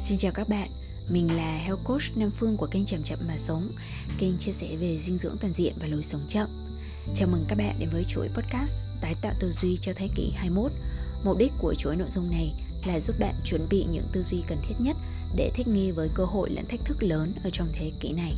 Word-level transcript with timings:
Xin 0.00 0.18
chào 0.18 0.32
các 0.32 0.48
bạn, 0.48 0.70
mình 1.08 1.36
là 1.36 1.56
Health 1.56 1.84
Coach 1.84 2.16
Nam 2.16 2.30
Phương 2.30 2.56
của 2.56 2.66
kênh 2.66 2.84
Chậm 2.84 3.02
Chậm 3.02 3.18
Mà 3.28 3.36
Sống 3.36 3.72
Kênh 4.18 4.38
chia 4.38 4.52
sẻ 4.52 4.76
về 4.80 4.98
dinh 4.98 5.18
dưỡng 5.18 5.36
toàn 5.40 5.52
diện 5.52 5.74
và 5.80 5.86
lối 5.86 6.02
sống 6.02 6.24
chậm 6.28 6.48
Chào 7.14 7.28
mừng 7.28 7.44
các 7.48 7.58
bạn 7.58 7.76
đến 7.78 7.88
với 7.92 8.04
chuỗi 8.04 8.28
podcast 8.28 8.88
Tái 9.00 9.14
tạo 9.22 9.32
tư 9.40 9.52
duy 9.52 9.76
cho 9.80 9.92
thế 9.96 10.08
kỷ 10.14 10.30
21 10.36 10.72
Mục 11.24 11.36
đích 11.38 11.52
của 11.58 11.74
chuỗi 11.74 11.96
nội 11.96 12.08
dung 12.10 12.30
này 12.30 12.52
là 12.86 13.00
giúp 13.00 13.16
bạn 13.20 13.34
chuẩn 13.44 13.68
bị 13.70 13.86
những 13.90 14.04
tư 14.12 14.22
duy 14.22 14.42
cần 14.48 14.58
thiết 14.62 14.74
nhất 14.78 14.96
để 15.36 15.50
thích 15.54 15.68
nghi 15.68 15.90
với 15.90 16.10
cơ 16.14 16.24
hội 16.24 16.50
lẫn 16.50 16.66
thách 16.66 16.84
thức 16.84 17.02
lớn 17.02 17.32
ở 17.44 17.50
trong 17.52 17.68
thế 17.72 17.92
kỷ 18.00 18.12
này. 18.12 18.34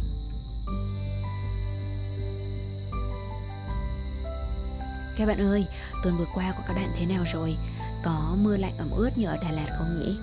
Các 5.17 5.27
bạn 5.27 5.41
ơi, 5.41 5.67
tuần 6.03 6.19
vừa 6.19 6.27
qua 6.35 6.53
của 6.57 6.63
các 6.67 6.75
bạn 6.75 6.91
thế 6.99 7.07
nào 7.07 7.25
rồi? 7.33 7.57
Có 8.03 8.37
mưa 8.43 8.57
lạnh 8.57 8.77
ẩm 8.79 8.91
ướt 8.91 9.11
như 9.19 9.27
ở 9.27 9.37
Đà 9.37 9.51
Lạt 9.51 9.67
không 9.79 10.01
nhỉ? 10.01 10.17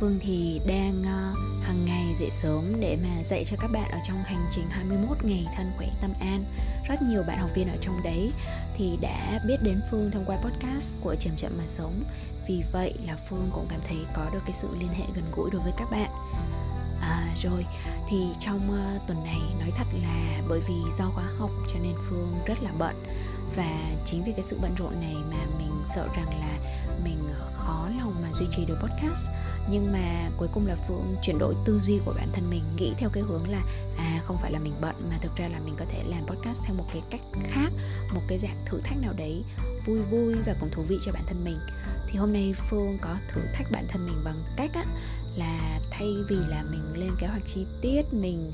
Phương 0.00 0.18
thì 0.20 0.60
đang 0.66 1.00
uh, 1.00 1.64
hàng 1.64 1.84
ngày 1.84 2.14
dậy 2.18 2.30
sớm 2.30 2.80
để 2.80 2.98
mà 3.02 3.22
dạy 3.24 3.44
cho 3.44 3.56
các 3.60 3.70
bạn 3.72 3.90
ở 3.90 3.98
trong 4.04 4.22
hành 4.24 4.46
trình 4.52 4.66
21 4.70 5.24
ngày 5.24 5.46
thân 5.56 5.72
khỏe 5.76 5.88
tâm 6.00 6.12
an. 6.20 6.44
Rất 6.88 7.02
nhiều 7.02 7.22
bạn 7.22 7.38
học 7.38 7.50
viên 7.54 7.68
ở 7.68 7.76
trong 7.80 8.02
đấy 8.02 8.32
thì 8.76 8.98
đã 9.00 9.40
biết 9.46 9.56
đến 9.62 9.80
Phương 9.90 10.10
thông 10.10 10.24
qua 10.24 10.36
podcast 10.36 10.96
của 11.00 11.14
Chậm 11.14 11.36
Chậm 11.36 11.52
Mà 11.58 11.64
Sống. 11.66 12.04
Vì 12.48 12.62
vậy 12.72 12.94
là 13.06 13.16
Phương 13.16 13.50
cũng 13.52 13.66
cảm 13.68 13.80
thấy 13.88 13.98
có 14.14 14.30
được 14.32 14.40
cái 14.46 14.54
sự 14.54 14.68
liên 14.80 14.88
hệ 14.88 15.04
gần 15.14 15.24
gũi 15.36 15.50
đối 15.50 15.62
với 15.62 15.72
các 15.76 15.90
bạn. 15.90 16.10
Rồi. 17.44 17.66
Thì 18.08 18.26
trong 18.40 18.70
uh, 18.70 19.06
tuần 19.06 19.24
này 19.24 19.40
nói 19.60 19.70
thật 19.76 19.86
là 20.02 20.42
bởi 20.48 20.60
vì 20.68 20.74
do 20.98 21.04
khóa 21.14 21.24
học 21.38 21.50
cho 21.68 21.78
nên 21.82 21.94
Phương 22.08 22.34
rất 22.46 22.62
là 22.62 22.70
bận. 22.78 23.04
Và 23.56 23.80
chính 24.04 24.24
vì 24.24 24.32
cái 24.32 24.42
sự 24.42 24.58
bận 24.62 24.74
rộn 24.78 25.00
này 25.00 25.16
mà 25.30 25.46
mình 25.58 25.82
sợ 25.86 26.08
rằng 26.16 26.28
là 26.40 26.58
mình 27.04 27.28
ờ, 27.38 27.50
khó 27.54 27.88
lòng 27.98 28.14
mà 28.22 28.32
duy 28.32 28.46
trì 28.56 28.64
được 28.64 28.78
podcast. 28.80 29.30
Nhưng 29.70 29.92
mà 29.92 30.30
cuối 30.36 30.48
cùng 30.52 30.66
là 30.66 30.74
phương 30.88 31.16
chuyển 31.22 31.38
đổi 31.38 31.54
tư 31.64 31.78
duy 31.78 32.00
của 32.04 32.12
bản 32.16 32.28
thân 32.32 32.50
mình 32.50 32.62
nghĩ 32.76 32.94
theo 32.98 33.10
cái 33.12 33.22
hướng 33.22 33.48
là 33.48 33.62
à 33.98 34.20
không 34.24 34.38
phải 34.38 34.52
là 34.52 34.58
mình 34.58 34.74
bận 34.80 34.94
mà 35.10 35.18
thực 35.20 35.36
ra 35.36 35.48
là 35.48 35.60
mình 35.64 35.74
có 35.78 35.84
thể 35.88 36.02
làm 36.06 36.26
podcast 36.26 36.64
theo 36.64 36.76
một 36.76 36.84
cái 36.92 37.02
cách 37.10 37.20
khác 37.44 37.72
một 38.14 38.20
cái 38.28 38.38
dạng 38.38 38.58
thử 38.66 38.80
thách 38.80 38.98
nào 39.00 39.12
đấy 39.12 39.44
vui 39.84 40.00
vui 40.02 40.34
và 40.46 40.54
cũng 40.60 40.70
thú 40.70 40.82
vị 40.82 40.98
cho 41.02 41.12
bản 41.12 41.24
thân 41.26 41.44
mình. 41.44 41.58
Thì 42.06 42.18
hôm 42.18 42.32
nay 42.32 42.54
phương 42.70 42.98
có 43.02 43.16
thử 43.28 43.40
thách 43.54 43.70
bản 43.70 43.86
thân 43.88 44.06
mình 44.06 44.24
bằng 44.24 44.44
cách 44.56 44.70
á, 44.74 44.84
là 45.36 45.80
thay 45.90 46.08
vì 46.28 46.36
là 46.48 46.62
mình 46.62 46.92
lên 46.96 47.10
kế 47.18 47.26
hoạch 47.26 47.46
chi 47.46 47.66
tiết 47.82 48.02
mình 48.12 48.52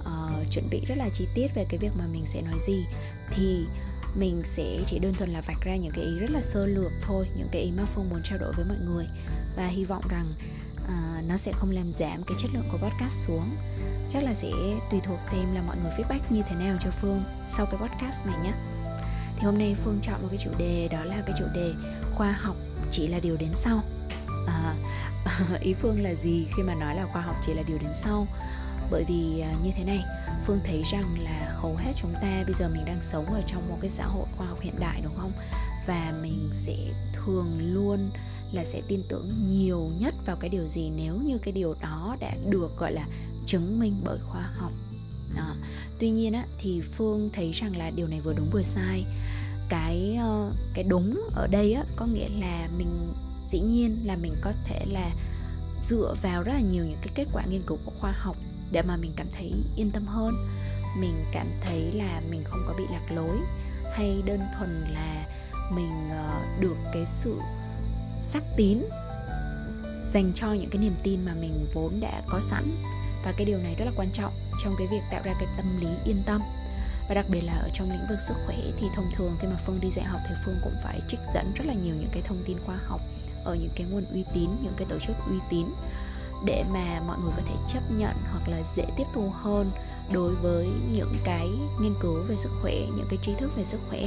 uh, 0.00 0.50
chuẩn 0.50 0.70
bị 0.70 0.84
rất 0.86 0.98
là 0.98 1.08
chi 1.12 1.28
tiết 1.34 1.48
về 1.54 1.66
cái 1.68 1.78
việc 1.78 1.92
mà 1.98 2.06
mình 2.06 2.26
sẽ 2.26 2.42
nói 2.42 2.58
gì 2.60 2.84
thì 3.30 3.66
mình 4.14 4.42
sẽ 4.44 4.82
chỉ 4.86 4.98
đơn 4.98 5.14
thuần 5.14 5.30
là 5.30 5.40
vạch 5.40 5.60
ra 5.60 5.76
những 5.76 5.92
cái 5.92 6.04
ý 6.04 6.18
rất 6.18 6.30
là 6.30 6.42
sơ 6.42 6.66
lược 6.66 6.92
thôi 7.02 7.28
những 7.36 7.48
cái 7.52 7.62
ý 7.62 7.72
mà 7.76 7.84
phương 7.84 8.08
muốn 8.10 8.20
trao 8.24 8.38
đổi 8.38 8.52
với 8.52 8.64
mọi 8.64 8.78
người. 8.78 9.06
Và 9.56 9.66
hy 9.66 9.84
vọng 9.84 10.08
rằng 10.08 10.34
uh, 10.84 11.24
nó 11.28 11.36
sẽ 11.36 11.52
không 11.52 11.70
làm 11.70 11.92
giảm 11.92 12.22
cái 12.22 12.36
chất 12.38 12.50
lượng 12.54 12.68
của 12.72 12.78
podcast 12.78 13.26
xuống. 13.26 13.56
Chắc 14.08 14.24
là 14.24 14.34
sẽ 14.34 14.50
tùy 14.90 15.00
thuộc 15.04 15.22
xem 15.22 15.54
là 15.54 15.62
mọi 15.62 15.76
người 15.76 15.90
feedback 15.90 16.20
như 16.30 16.42
thế 16.48 16.56
nào 16.56 16.76
cho 16.80 16.90
phương 16.90 17.22
sau 17.48 17.66
cái 17.66 17.80
podcast 17.80 18.26
này 18.26 18.36
nhé 18.42 18.52
thì 19.38 19.44
hôm 19.44 19.58
nay 19.58 19.76
phương 19.84 19.98
chọn 20.02 20.22
một 20.22 20.28
cái 20.30 20.38
chủ 20.44 20.50
đề 20.58 20.88
đó 20.92 21.04
là 21.04 21.22
cái 21.26 21.36
chủ 21.38 21.44
đề 21.54 21.72
khoa 22.14 22.32
học 22.32 22.56
chỉ 22.90 23.06
là 23.06 23.18
điều 23.18 23.36
đến 23.36 23.50
sau. 23.54 23.82
À, 24.46 24.74
ý 25.60 25.74
phương 25.74 26.02
là 26.02 26.14
gì 26.14 26.46
khi 26.56 26.62
mà 26.62 26.74
nói 26.74 26.96
là 26.96 27.06
khoa 27.12 27.22
học 27.22 27.36
chỉ 27.42 27.54
là 27.54 27.62
điều 27.62 27.78
đến 27.78 27.90
sau? 27.94 28.26
Bởi 28.90 29.04
vì 29.08 29.40
à, 29.40 29.52
như 29.62 29.70
thế 29.76 29.84
này 29.84 30.04
phương 30.46 30.60
thấy 30.64 30.82
rằng 30.92 31.16
là 31.20 31.52
hầu 31.56 31.76
hết 31.76 31.92
chúng 31.96 32.14
ta 32.14 32.42
bây 32.44 32.54
giờ 32.54 32.68
mình 32.68 32.84
đang 32.84 33.00
sống 33.00 33.26
ở 33.26 33.42
trong 33.46 33.68
một 33.68 33.78
cái 33.80 33.90
xã 33.90 34.06
hội 34.06 34.26
khoa 34.36 34.46
học 34.46 34.60
hiện 34.60 34.74
đại 34.80 35.00
đúng 35.04 35.16
không? 35.16 35.32
Và 35.86 36.12
mình 36.22 36.48
sẽ 36.52 36.76
thường 37.12 37.74
luôn 37.74 38.10
là 38.52 38.64
sẽ 38.64 38.80
tin 38.88 39.02
tưởng 39.08 39.48
nhiều 39.48 39.90
nhất 39.98 40.14
vào 40.26 40.36
cái 40.40 40.50
điều 40.50 40.68
gì 40.68 40.90
nếu 40.96 41.14
như 41.24 41.38
cái 41.38 41.52
điều 41.52 41.74
đó 41.74 42.16
đã 42.20 42.34
được 42.46 42.76
gọi 42.78 42.92
là 42.92 43.06
chứng 43.46 43.80
minh 43.80 44.00
bởi 44.04 44.18
khoa 44.18 44.42
học 44.42 44.72
à, 45.36 45.54
tuy 45.98 46.10
nhiên 46.10 46.32
á, 46.32 46.44
thì 46.58 46.80
phương 46.80 47.30
thấy 47.32 47.52
rằng 47.52 47.76
là 47.76 47.90
điều 47.90 48.06
này 48.06 48.20
vừa 48.20 48.32
đúng 48.32 48.50
vừa 48.50 48.62
sai. 48.62 49.04
Cái 49.68 50.18
uh, 50.28 50.54
cái 50.74 50.84
đúng 50.84 51.28
ở 51.34 51.46
đây 51.46 51.72
á, 51.72 51.84
có 51.96 52.06
nghĩa 52.06 52.28
là 52.28 52.68
mình 52.78 53.12
dĩ 53.48 53.60
nhiên 53.60 53.98
là 54.04 54.16
mình 54.16 54.34
có 54.40 54.52
thể 54.64 54.84
là 54.86 55.10
dựa 55.82 56.14
vào 56.22 56.42
rất 56.42 56.52
là 56.52 56.60
nhiều 56.60 56.84
những 56.84 56.98
cái 57.02 57.12
kết 57.14 57.26
quả 57.32 57.44
nghiên 57.44 57.62
cứu 57.66 57.78
của 57.84 57.92
khoa 58.00 58.12
học 58.12 58.36
để 58.72 58.82
mà 58.82 58.96
mình 58.96 59.12
cảm 59.16 59.26
thấy 59.32 59.52
yên 59.76 59.90
tâm 59.90 60.06
hơn. 60.06 60.34
Mình 60.98 61.24
cảm 61.32 61.46
thấy 61.60 61.92
là 61.92 62.22
mình 62.30 62.42
không 62.44 62.64
có 62.66 62.74
bị 62.78 62.84
lạc 62.90 63.12
lối 63.12 63.36
hay 63.92 64.22
đơn 64.26 64.40
thuần 64.58 64.84
là 64.92 65.26
mình 65.72 66.08
uh, 66.08 66.60
được 66.60 66.76
cái 66.92 67.06
sự 67.06 67.36
xác 68.22 68.42
tín 68.56 68.78
dành 70.12 70.32
cho 70.34 70.52
những 70.52 70.70
cái 70.70 70.82
niềm 70.82 70.94
tin 71.02 71.24
mà 71.24 71.34
mình 71.34 71.66
vốn 71.74 72.00
đã 72.00 72.22
có 72.28 72.40
sẵn 72.40 72.84
và 73.24 73.32
cái 73.32 73.46
điều 73.46 73.58
này 73.58 73.74
rất 73.74 73.84
là 73.84 73.92
quan 73.96 74.10
trọng 74.12 74.32
trong 74.64 74.74
cái 74.78 74.86
việc 74.86 75.00
tạo 75.10 75.22
ra 75.24 75.34
cái 75.40 75.48
tâm 75.56 75.80
lý 75.80 75.88
yên 76.04 76.22
tâm. 76.26 76.42
Và 77.08 77.14
đặc 77.14 77.26
biệt 77.28 77.40
là 77.40 77.52
ở 77.52 77.68
trong 77.74 77.90
lĩnh 77.90 78.06
vực 78.08 78.20
sức 78.20 78.34
khỏe 78.46 78.56
thì 78.76 78.86
thông 78.94 79.10
thường 79.16 79.36
khi 79.40 79.48
mà 79.48 79.56
phương 79.56 79.80
đi 79.80 79.90
dạy 79.90 80.04
học 80.04 80.20
thì 80.28 80.34
phương 80.44 80.60
cũng 80.64 80.74
phải 80.82 81.00
trích 81.08 81.20
dẫn 81.34 81.52
rất 81.54 81.66
là 81.66 81.74
nhiều 81.74 81.94
những 81.94 82.10
cái 82.12 82.22
thông 82.22 82.42
tin 82.46 82.56
khoa 82.66 82.76
học 82.86 83.00
ở 83.44 83.54
những 83.54 83.70
cái 83.76 83.86
nguồn 83.90 84.04
uy 84.12 84.24
tín 84.34 84.50
những 84.60 84.74
cái 84.76 84.86
tổ 84.90 84.98
chức 84.98 85.16
uy 85.30 85.38
tín 85.50 85.66
để 86.44 86.64
mà 86.72 87.00
mọi 87.06 87.18
người 87.18 87.32
có 87.36 87.42
thể 87.46 87.54
chấp 87.68 87.90
nhận 87.90 88.16
hoặc 88.30 88.48
là 88.48 88.62
dễ 88.76 88.84
tiếp 88.96 89.06
thu 89.14 89.30
hơn 89.34 89.70
đối 90.12 90.34
với 90.34 90.68
những 90.92 91.14
cái 91.24 91.48
nghiên 91.80 91.94
cứu 92.00 92.22
về 92.28 92.36
sức 92.36 92.50
khỏe 92.62 92.74
những 92.74 93.06
cái 93.10 93.18
tri 93.22 93.34
thức 93.34 93.56
về 93.56 93.64
sức 93.64 93.80
khỏe. 93.88 94.06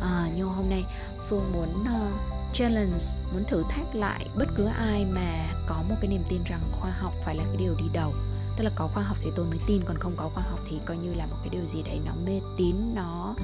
À, 0.00 0.28
nhưng 0.34 0.48
hôm 0.48 0.70
nay 0.70 0.84
phương 1.28 1.52
muốn 1.52 1.82
uh, 1.82 2.37
challenge 2.58 3.04
muốn 3.32 3.44
thử 3.44 3.64
thách 3.70 3.94
lại 3.94 4.26
bất 4.34 4.48
cứ 4.56 4.66
ai 4.66 5.04
mà 5.04 5.52
có 5.66 5.82
một 5.88 5.94
cái 6.00 6.08
niềm 6.10 6.22
tin 6.28 6.44
rằng 6.44 6.62
khoa 6.72 6.90
học 6.90 7.14
phải 7.24 7.34
là 7.34 7.44
cái 7.44 7.56
điều 7.56 7.74
đi 7.74 7.84
đầu. 7.92 8.14
Tức 8.56 8.64
là 8.64 8.70
có 8.76 8.88
khoa 8.88 9.02
học 9.02 9.16
thì 9.20 9.30
tôi 9.36 9.46
mới 9.46 9.58
tin 9.66 9.82
còn 9.84 9.98
không 9.98 10.14
có 10.16 10.28
khoa 10.28 10.42
học 10.42 10.60
thì 10.70 10.78
coi 10.84 10.96
như 10.96 11.14
là 11.14 11.26
một 11.26 11.36
cái 11.40 11.48
điều 11.48 11.66
gì 11.66 11.82
đấy 11.82 12.00
nó 12.04 12.12
mê 12.24 12.40
tín 12.56 12.76
nó 12.94 13.34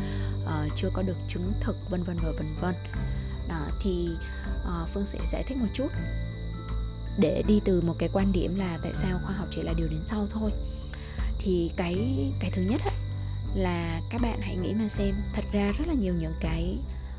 uh, 0.45 0.73
chưa 0.77 0.91
có 0.93 1.03
được 1.03 1.17
chứng 1.29 1.53
thực 1.61 1.91
vân 1.91 2.03
vân 2.03 2.17
và 2.17 2.33
vân 2.39 2.57
vân. 2.61 2.75
Đó 3.49 3.61
thì 3.81 4.09
uh, 4.63 4.89
phương 4.89 5.07
sẽ 5.07 5.19
giải 5.27 5.43
thích 5.43 5.57
một 5.57 5.69
chút 5.75 5.89
để 7.19 7.43
đi 7.47 7.61
từ 7.65 7.81
một 7.81 7.95
cái 7.99 8.09
quan 8.13 8.33
điểm 8.33 8.57
là 8.57 8.79
tại 8.83 8.95
sao 8.95 9.21
khoa 9.25 9.35
học 9.37 9.49
chỉ 9.51 9.63
là 9.63 9.73
điều 9.73 9.89
đến 9.89 10.01
sau 10.05 10.27
thôi. 10.31 10.51
Thì 11.39 11.71
cái 11.77 11.95
cái 12.41 12.51
thứ 12.55 12.63
nhất 12.63 12.81
á, 12.85 12.93
là 13.55 14.01
các 14.11 14.21
bạn 14.21 14.41
hãy 14.41 14.57
nghĩ 14.57 14.75
mà 14.75 14.89
xem 14.89 15.15
thật 15.35 15.45
ra 15.53 15.73
rất 15.79 15.89
là 15.89 15.95
nhiều 15.95 16.15
những 16.15 16.35
cái 16.41 16.79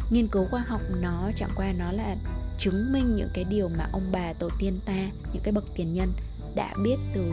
nghiên 0.09 0.27
cứu 0.27 0.47
khoa 0.51 0.63
học 0.67 0.81
nó 1.01 1.31
chẳng 1.35 1.51
qua 1.55 1.73
nó 1.77 1.91
là 1.91 2.15
chứng 2.57 2.93
minh 2.93 3.15
những 3.15 3.29
cái 3.33 3.43
điều 3.43 3.69
mà 3.69 3.89
ông 3.91 4.11
bà 4.11 4.33
tổ 4.33 4.49
tiên 4.59 4.79
ta 4.85 5.09
những 5.33 5.43
cái 5.43 5.51
bậc 5.51 5.65
tiền 5.75 5.93
nhân 5.93 6.13
đã 6.55 6.73
biết 6.83 6.95
từ 7.15 7.31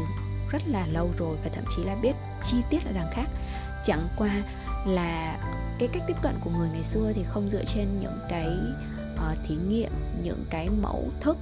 rất 0.51 0.63
là 0.69 0.87
lâu 0.87 1.11
rồi 1.19 1.37
và 1.45 1.51
thậm 1.55 1.65
chí 1.77 1.85
là 1.85 1.95
biết 1.95 2.13
chi 2.43 2.57
tiết 2.71 2.87
là 2.87 2.93
đằng 2.93 3.11
khác. 3.11 3.27
Chẳng 3.85 4.09
qua 4.17 4.43
là 4.87 5.39
cái 5.79 5.89
cách 5.93 6.03
tiếp 6.07 6.17
cận 6.23 6.35
của 6.45 6.51
người 6.51 6.69
ngày 6.73 6.85
xưa 6.85 7.13
thì 7.15 7.23
không 7.25 7.51
dựa 7.51 7.65
trên 7.65 8.01
những 8.01 8.19
cái 8.29 8.59
uh, 9.15 9.39
thí 9.43 9.55
nghiệm 9.69 9.93
những 10.23 10.45
cái 10.51 10.69
mẫu 10.71 11.11
thức 11.21 11.37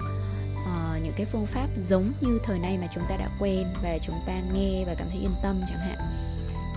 uh, 0.62 1.02
những 1.02 1.14
cái 1.16 1.26
phương 1.26 1.46
pháp 1.46 1.68
giống 1.76 2.12
như 2.20 2.38
thời 2.44 2.58
nay 2.58 2.78
mà 2.78 2.88
chúng 2.94 3.04
ta 3.08 3.16
đã 3.16 3.30
quen 3.40 3.66
và 3.82 3.98
chúng 4.02 4.20
ta 4.26 4.40
nghe 4.54 4.84
và 4.84 4.94
cảm 4.94 5.08
thấy 5.08 5.18
yên 5.18 5.34
tâm 5.42 5.60
chẳng 5.68 5.78
hạn. 5.78 5.98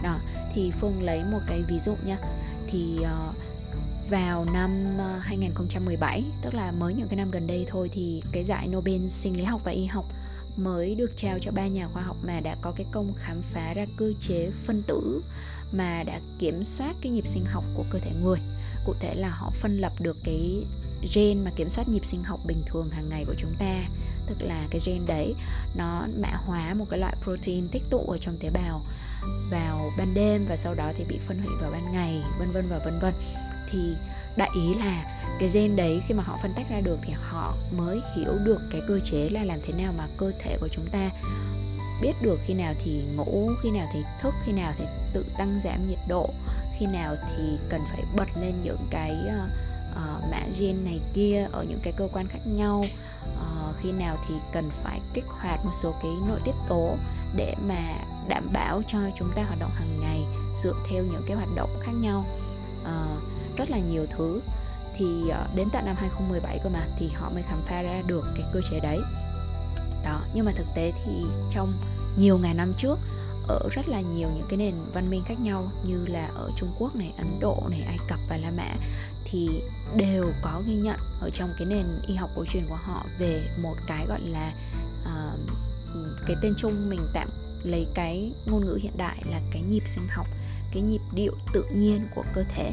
Đó 0.04 0.20
thì 0.54 0.72
phương 0.72 1.04
lấy 1.04 1.24
một 1.24 1.40
cái 1.48 1.62
ví 1.62 1.80
dụ 1.80 1.96
nha. 2.06 2.18
Thì 2.68 2.98
uh, 3.02 3.36
vào 4.10 4.46
năm 4.46 4.98
ờ, 4.98 5.18
2017 5.18 6.24
tức 6.42 6.54
là 6.54 6.72
mới 6.72 6.94
những 6.94 7.08
cái 7.08 7.16
năm 7.18 7.32
gần 7.32 7.48
đây 7.48 7.66
thôi, 7.68 7.90
thì 7.94 8.24
cái 8.32 8.44
giải 8.44 8.68
Nobel 8.68 9.08
sinh 9.08 9.38
lý 9.38 9.44
học 9.44 9.62
và 9.64 9.72
y 9.72 9.86
học 9.86 10.06
mới 10.58 10.96
được 10.96 11.12
trao 11.18 11.40
cho 11.42 11.52
ba 11.52 11.68
nhà 11.68 11.88
khoa 11.88 12.04
học 12.04 12.18
mà 12.24 12.40
đã 12.40 12.56
có 12.62 12.72
cái 12.72 12.86
công 12.92 13.14
khám 13.18 13.42
phá 13.42 13.74
ra 13.74 13.86
cơ 13.98 14.14
chế 14.20 14.52
phân 14.66 14.84
tử 14.88 15.24
mà 15.72 16.04
đã 16.04 16.20
kiểm 16.40 16.64
soát 16.64 16.96
cái 17.02 17.12
nhịp 17.12 17.28
sinh 17.28 17.46
học 17.46 17.64
của 17.74 17.86
cơ 17.90 18.00
thể 18.00 18.12
người. 18.24 18.40
Cụ 18.86 18.94
thể 19.00 19.16
là 19.16 19.30
họ 19.30 19.50
phân 19.50 19.78
lập 19.78 19.94
được 20.00 20.18
cái 20.24 20.66
gen 21.16 21.44
mà 21.44 21.52
kiểm 21.56 21.70
soát 21.70 21.90
nhịp 21.90 22.06
sinh 22.06 22.24
học 22.24 22.40
bình 22.46 22.62
thường 22.66 22.90
hàng 22.90 23.10
ngày 23.10 23.26
của 23.26 23.36
chúng 23.38 23.56
ta, 23.60 23.84
tức 24.28 24.42
là 24.42 24.68
cái 24.70 24.80
gen 24.86 25.06
đấy, 25.06 25.36
nó 25.76 26.08
mã 26.18 26.30
hóa 26.46 26.74
một 26.74 26.86
cái 26.90 27.00
loại 27.00 27.16
protein 27.24 27.68
tích 27.68 27.84
tụ 27.90 28.06
ở 28.08 28.18
trong 28.18 28.38
tế 28.38 28.50
bào 28.50 28.82
vào 29.52 29.92
ban 29.98 30.14
đêm 30.14 30.46
và 30.50 30.58
sau 30.58 30.74
đó 30.74 30.92
thì 30.98 31.04
bị 31.04 31.20
phân 31.28 31.40
hủy 31.40 31.56
vào 31.62 31.72
ban 31.72 31.92
ngày, 31.92 32.22
vân 32.40 32.52
vân 32.52 32.70
và 32.70 32.80
vân 32.86 33.00
vân 33.00 33.14
thì 33.74 33.96
đại 34.36 34.50
ý 34.56 34.74
là 34.74 35.20
cái 35.40 35.50
gen 35.54 35.76
đấy 35.76 36.02
khi 36.08 36.14
mà 36.14 36.24
họ 36.24 36.38
phân 36.42 36.54
tách 36.56 36.70
ra 36.70 36.80
được 36.80 36.98
thì 37.02 37.14
họ 37.14 37.56
mới 37.78 38.02
hiểu 38.16 38.38
được 38.44 38.62
cái 38.72 38.82
cơ 38.88 39.00
chế 39.00 39.30
là 39.30 39.44
làm 39.44 39.60
thế 39.64 39.74
nào 39.84 39.94
mà 39.98 40.08
cơ 40.18 40.32
thể 40.40 40.58
của 40.60 40.68
chúng 40.68 40.86
ta 40.92 41.10
biết 42.02 42.14
được 42.22 42.40
khi 42.46 42.54
nào 42.54 42.74
thì 42.80 43.04
ngủ 43.16 43.52
khi 43.64 43.72
nào 43.72 43.88
thì 43.94 44.00
thức 44.22 44.34
khi 44.46 44.52
nào 44.52 44.74
thì 44.78 44.86
tự 45.14 45.26
tăng 45.38 45.62
giảm 45.64 45.88
nhiệt 45.88 46.00
độ 46.08 46.30
khi 46.80 46.86
nào 46.86 47.16
thì 47.30 47.44
cần 47.70 47.82
phải 47.92 48.04
bật 48.16 48.28
lên 48.42 48.54
những 48.64 48.88
cái 48.90 49.18
uh, 49.28 49.50
uh, 49.92 50.32
mã 50.32 50.40
gen 50.60 50.86
này 50.86 51.00
kia 51.14 51.48
ở 51.52 51.64
những 51.64 51.80
cái 51.84 51.94
cơ 51.98 52.08
quan 52.14 52.28
khác 52.28 52.40
nhau 52.46 52.86
uh, 53.26 53.76
khi 53.82 53.92
nào 53.92 54.18
thì 54.28 54.36
cần 54.54 54.70
phải 54.70 55.00
kích 55.14 55.26
hoạt 55.28 55.66
một 55.66 55.72
số 55.74 55.96
cái 56.02 56.12
nội 56.28 56.40
tiết 56.46 56.56
tố 56.70 56.96
để 57.36 57.56
mà 57.68 57.96
đảm 58.28 58.50
bảo 58.54 58.82
cho 58.88 59.00
chúng 59.16 59.32
ta 59.36 59.44
hoạt 59.44 59.60
động 59.60 59.72
hàng 59.74 60.00
ngày 60.00 60.22
dựa 60.64 60.74
theo 60.90 61.04
những 61.04 61.24
cái 61.28 61.38
hoạt 61.38 61.50
động 61.56 61.80
khác 61.86 61.92
nhau 61.92 62.26
uh, 62.84 63.58
rất 63.58 63.70
là 63.70 63.78
nhiều 63.78 64.06
thứ. 64.10 64.42
Thì 64.96 65.06
uh, 65.06 65.56
đến 65.56 65.68
tận 65.74 65.86
năm 65.86 65.96
2017 66.00 66.60
cơ 66.64 66.70
mà 66.70 66.88
thì 66.98 67.10
họ 67.10 67.30
mới 67.30 67.44
khám 67.44 67.62
phá 67.66 67.82
ra 67.82 68.02
được 68.08 68.26
cái 68.36 68.46
cơ 68.54 68.62
chế 68.72 68.80
đấy. 68.80 69.00
Đó 70.04 70.22
nhưng 70.34 70.46
mà 70.46 70.52
thực 70.56 70.68
tế 70.76 70.92
thì 71.06 71.24
trong 71.50 71.74
nhiều 72.18 72.38
ngàn 72.38 72.58
năm 72.58 72.74
trước 72.78 73.00
ở 73.48 73.70
rất 73.72 73.90
là 73.90 74.02
nhiều 74.02 74.30
những 74.36 74.48
cái 74.50 74.58
nền 74.58 74.76
văn 74.94 75.10
minh 75.10 75.24
khác 75.26 75.40
nhau 75.40 75.72
như 75.84 76.06
là 76.06 76.30
ở 76.36 76.52
Trung 76.56 76.74
Quốc 76.80 76.96
này, 76.96 77.14
Ấn 77.18 77.40
Độ 77.40 77.64
này, 77.70 77.82
Ai 77.82 77.98
Cập 78.08 78.20
và 78.30 78.38
La 78.38 78.52
Mã 78.52 78.76
thì 79.26 79.50
đều 79.96 80.32
có 80.42 80.62
ghi 80.66 80.76
nhận 80.76 81.00
ở 81.20 81.30
trong 81.30 81.50
cái 81.58 81.68
nền 81.68 81.86
y 82.08 82.16
học 82.16 82.30
cổ 82.36 82.46
truyền 82.46 82.66
của 82.70 82.80
họ 82.84 83.06
về 83.20 83.48
một 83.58 83.76
cái 83.88 84.06
gọi 84.08 84.22
là 84.22 84.54
uh, 85.04 85.40
cái 86.28 86.36
tên 86.42 86.54
chung 86.58 86.90
mình 86.90 87.08
tạm 87.14 87.30
lấy 87.64 87.88
cái 87.94 88.32
ngôn 88.46 88.66
ngữ 88.66 88.80
hiện 88.82 88.98
đại 88.98 89.24
là 89.32 89.42
cái 89.52 89.62
nhịp 89.62 89.84
sinh 89.86 90.08
học, 90.08 90.28
cái 90.74 90.82
nhịp 90.82 91.02
điệu 91.14 91.34
tự 91.54 91.66
nhiên 91.76 92.08
của 92.16 92.24
cơ 92.34 92.44
thể. 92.44 92.72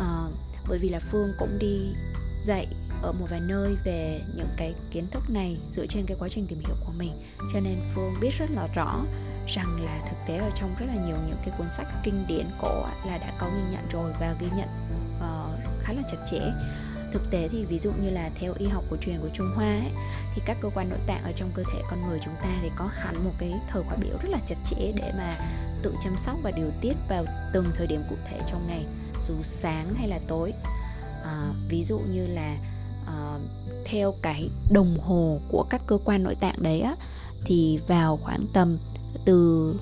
à, 0.00 0.28
bởi 0.68 0.78
vì 0.78 0.88
là 0.88 1.00
Phương 1.00 1.32
cũng 1.38 1.58
đi 1.58 1.94
dạy 2.42 2.66
ở 3.02 3.12
một 3.12 3.26
vài 3.30 3.40
nơi 3.40 3.76
về 3.84 4.20
những 4.34 4.48
cái 4.56 4.74
kiến 4.90 5.06
thức 5.10 5.30
này 5.30 5.58
dựa 5.70 5.86
trên 5.86 6.06
cái 6.06 6.16
quá 6.20 6.28
trình 6.28 6.46
tìm 6.46 6.58
hiểu 6.58 6.76
của 6.86 6.92
mình 6.98 7.12
cho 7.52 7.60
nên 7.60 7.80
phương 7.94 8.14
biết 8.20 8.30
rất 8.38 8.50
là 8.50 8.66
rõ 8.74 9.04
rằng 9.48 9.84
là 9.84 10.00
thực 10.08 10.16
tế 10.26 10.36
ở 10.36 10.50
trong 10.54 10.74
rất 10.78 10.86
là 10.86 10.94
nhiều 11.06 11.16
những 11.26 11.38
cái 11.44 11.54
cuốn 11.58 11.70
sách 11.70 11.86
kinh 12.04 12.26
điển 12.28 12.46
cổ 12.60 12.86
là 13.06 13.18
đã 13.18 13.36
có 13.38 13.50
ghi 13.54 13.72
nhận 13.72 13.88
rồi 13.92 14.12
và 14.20 14.36
ghi 14.40 14.46
nhận 14.56 14.68
uh, 15.16 15.82
khá 15.82 15.92
là 15.92 16.02
chặt 16.08 16.18
chẽ 16.30 16.40
thực 17.12 17.30
tế 17.30 17.48
thì 17.52 17.64
ví 17.64 17.78
dụ 17.78 17.92
như 18.02 18.10
là 18.10 18.30
theo 18.34 18.54
y 18.58 18.66
học 18.66 18.84
cổ 18.90 18.96
truyền 19.00 19.20
của 19.20 19.28
Trung 19.34 19.52
Hoa 19.54 19.66
ấy, 19.66 19.92
thì 20.34 20.42
các 20.46 20.56
cơ 20.60 20.70
quan 20.74 20.88
nội 20.90 20.98
tạng 21.06 21.24
ở 21.24 21.32
trong 21.36 21.50
cơ 21.54 21.62
thể 21.72 21.82
con 21.90 22.08
người 22.08 22.18
chúng 22.22 22.34
ta 22.42 22.58
thì 22.62 22.70
có 22.76 22.90
hẳn 22.92 23.24
một 23.24 23.32
cái 23.38 23.52
thời 23.68 23.82
khóa 23.82 23.96
biểu 23.96 24.16
rất 24.22 24.28
là 24.28 24.38
chặt 24.46 24.56
chẽ 24.64 24.92
để 24.94 25.12
mà 25.18 25.36
tự 25.82 25.94
chăm 26.02 26.18
sóc 26.18 26.36
và 26.42 26.50
điều 26.50 26.70
tiết 26.80 26.94
vào 27.08 27.24
từng 27.52 27.70
thời 27.74 27.86
điểm 27.86 28.02
cụ 28.10 28.16
thể 28.30 28.40
trong 28.46 28.66
ngày 28.66 28.84
dù 29.22 29.34
sáng 29.42 29.94
hay 29.94 30.08
là 30.08 30.18
tối. 30.28 30.52
À, 31.24 31.52
ví 31.68 31.84
dụ 31.84 31.98
như 31.98 32.26
là 32.26 32.56
à, 33.06 33.38
theo 33.84 34.14
cái 34.22 34.48
đồng 34.70 34.98
hồ 35.00 35.40
của 35.48 35.64
các 35.70 35.82
cơ 35.86 35.98
quan 36.04 36.22
nội 36.22 36.34
tạng 36.34 36.62
đấy 36.62 36.80
á 36.80 36.96
thì 37.44 37.78
vào 37.86 38.16
khoảng 38.16 38.46
tầm 38.52 38.78
từ 39.24 39.74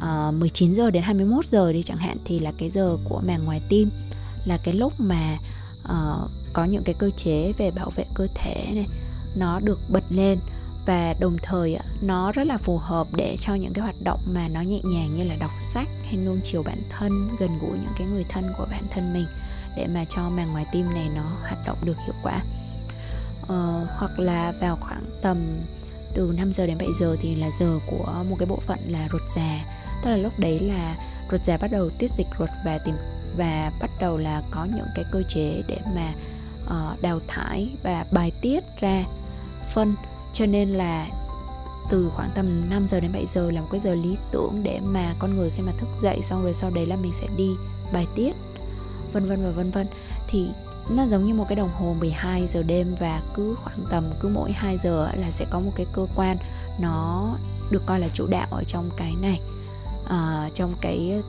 à, 0.00 0.28
uh, 0.28 0.34
19 0.34 0.74
giờ 0.74 0.90
đến 0.90 1.02
21 1.02 1.46
giờ 1.46 1.72
đi 1.72 1.82
chẳng 1.82 1.98
hạn 1.98 2.16
thì 2.24 2.38
là 2.38 2.52
cái 2.58 2.70
giờ 2.70 2.96
của 3.04 3.20
màng 3.26 3.44
ngoài 3.44 3.62
tim 3.68 3.90
là 4.44 4.58
cái 4.64 4.74
lúc 4.74 4.92
mà 4.98 5.38
uh, 5.90 6.30
có 6.52 6.64
những 6.64 6.84
cái 6.84 6.94
cơ 6.94 7.10
chế 7.10 7.52
về 7.52 7.70
bảo 7.70 7.90
vệ 7.90 8.04
cơ 8.14 8.28
thể 8.34 8.66
này 8.74 8.86
nó 9.34 9.60
được 9.60 9.80
bật 9.88 10.04
lên 10.10 10.38
và 10.86 11.14
đồng 11.20 11.36
thời 11.42 11.78
nó 12.02 12.32
rất 12.32 12.46
là 12.46 12.58
phù 12.58 12.78
hợp 12.78 13.06
để 13.16 13.36
cho 13.40 13.54
những 13.54 13.72
cái 13.72 13.82
hoạt 13.82 14.02
động 14.04 14.20
mà 14.26 14.48
nó 14.48 14.60
nhẹ 14.60 14.80
nhàng 14.84 15.14
như 15.14 15.24
là 15.24 15.36
đọc 15.36 15.50
sách 15.62 15.88
hay 16.04 16.16
nuông 16.16 16.40
chiều 16.44 16.62
bản 16.62 16.82
thân 16.90 17.36
gần 17.38 17.58
gũi 17.58 17.78
những 17.78 17.92
cái 17.98 18.06
người 18.06 18.24
thân 18.28 18.52
của 18.58 18.66
bản 18.70 18.84
thân 18.90 19.12
mình 19.12 19.26
để 19.76 19.86
mà 19.86 20.04
cho 20.04 20.30
màng 20.30 20.52
ngoài 20.52 20.66
tim 20.72 20.94
này 20.94 21.08
nó 21.14 21.22
hoạt 21.40 21.58
động 21.66 21.78
được 21.84 21.96
hiệu 22.04 22.14
quả. 22.22 22.42
Ờ, 23.48 23.86
hoặc 23.96 24.18
là 24.18 24.52
vào 24.60 24.78
khoảng 24.80 25.04
tầm 25.22 25.58
từ 26.14 26.34
5 26.36 26.52
giờ 26.52 26.66
đến 26.66 26.78
7 26.78 26.88
giờ 27.00 27.16
thì 27.20 27.34
là 27.34 27.50
giờ 27.58 27.78
của 27.86 28.24
một 28.28 28.36
cái 28.38 28.46
bộ 28.46 28.60
phận 28.66 28.78
là 28.86 29.08
ruột 29.12 29.22
già. 29.36 29.64
Tức 30.02 30.10
là 30.10 30.16
lúc 30.16 30.38
đấy 30.38 30.60
là 30.60 30.96
ruột 31.30 31.44
già 31.44 31.56
bắt 31.56 31.70
đầu 31.70 31.90
tiết 31.90 32.10
dịch 32.10 32.26
ruột 32.38 32.50
và 32.64 32.78
tìm 32.78 32.94
và 33.36 33.72
bắt 33.80 33.90
đầu 34.00 34.18
là 34.18 34.42
có 34.50 34.64
những 34.64 34.86
cái 34.94 35.04
cơ 35.12 35.22
chế 35.28 35.62
để 35.66 35.78
mà 35.94 36.12
uh, 36.64 37.02
đào 37.02 37.20
thải 37.28 37.70
và 37.82 38.06
bài 38.10 38.32
tiết 38.40 38.64
ra 38.80 39.04
phân. 39.74 39.94
Cho 40.32 40.46
nên 40.46 40.68
là 40.68 41.06
từ 41.90 42.10
khoảng 42.14 42.30
tầm 42.34 42.70
5 42.70 42.86
giờ 42.86 43.00
đến 43.00 43.12
7 43.12 43.26
giờ 43.26 43.50
là 43.50 43.60
một 43.60 43.68
cái 43.70 43.80
giờ 43.80 43.94
lý 43.94 44.16
tưởng 44.30 44.60
để 44.62 44.80
mà 44.80 45.14
con 45.18 45.36
người 45.36 45.50
khi 45.56 45.62
mà 45.62 45.72
thức 45.78 45.88
dậy 46.00 46.22
xong 46.22 46.42
rồi 46.42 46.54
sau 46.54 46.70
đấy 46.70 46.86
là 46.86 46.96
mình 46.96 47.12
sẽ 47.12 47.26
đi 47.36 47.50
bài 47.92 48.06
tiết 48.14 48.32
vân 49.12 49.24
vân 49.24 49.44
và 49.44 49.50
vân 49.50 49.70
vân. 49.70 49.86
Thì 50.28 50.48
nó 50.88 51.06
giống 51.06 51.26
như 51.26 51.34
một 51.34 51.44
cái 51.48 51.56
đồng 51.56 51.70
hồ 51.72 51.94
12 52.00 52.46
giờ 52.46 52.62
đêm 52.62 52.94
và 53.00 53.22
cứ 53.34 53.54
khoảng 53.54 53.84
tầm 53.90 54.04
cứ 54.20 54.28
mỗi 54.28 54.52
2 54.52 54.78
giờ 54.78 55.10
là 55.16 55.30
sẽ 55.30 55.46
có 55.50 55.60
một 55.60 55.72
cái 55.76 55.86
cơ 55.92 56.06
quan 56.16 56.36
nó 56.80 57.30
được 57.70 57.82
coi 57.86 58.00
là 58.00 58.08
chủ 58.08 58.26
đạo 58.26 58.48
ở 58.50 58.64
trong 58.64 58.90
cái 58.96 59.14
này 59.20 59.40
à, 60.08 60.50
trong 60.54 60.74
cái 60.80 61.22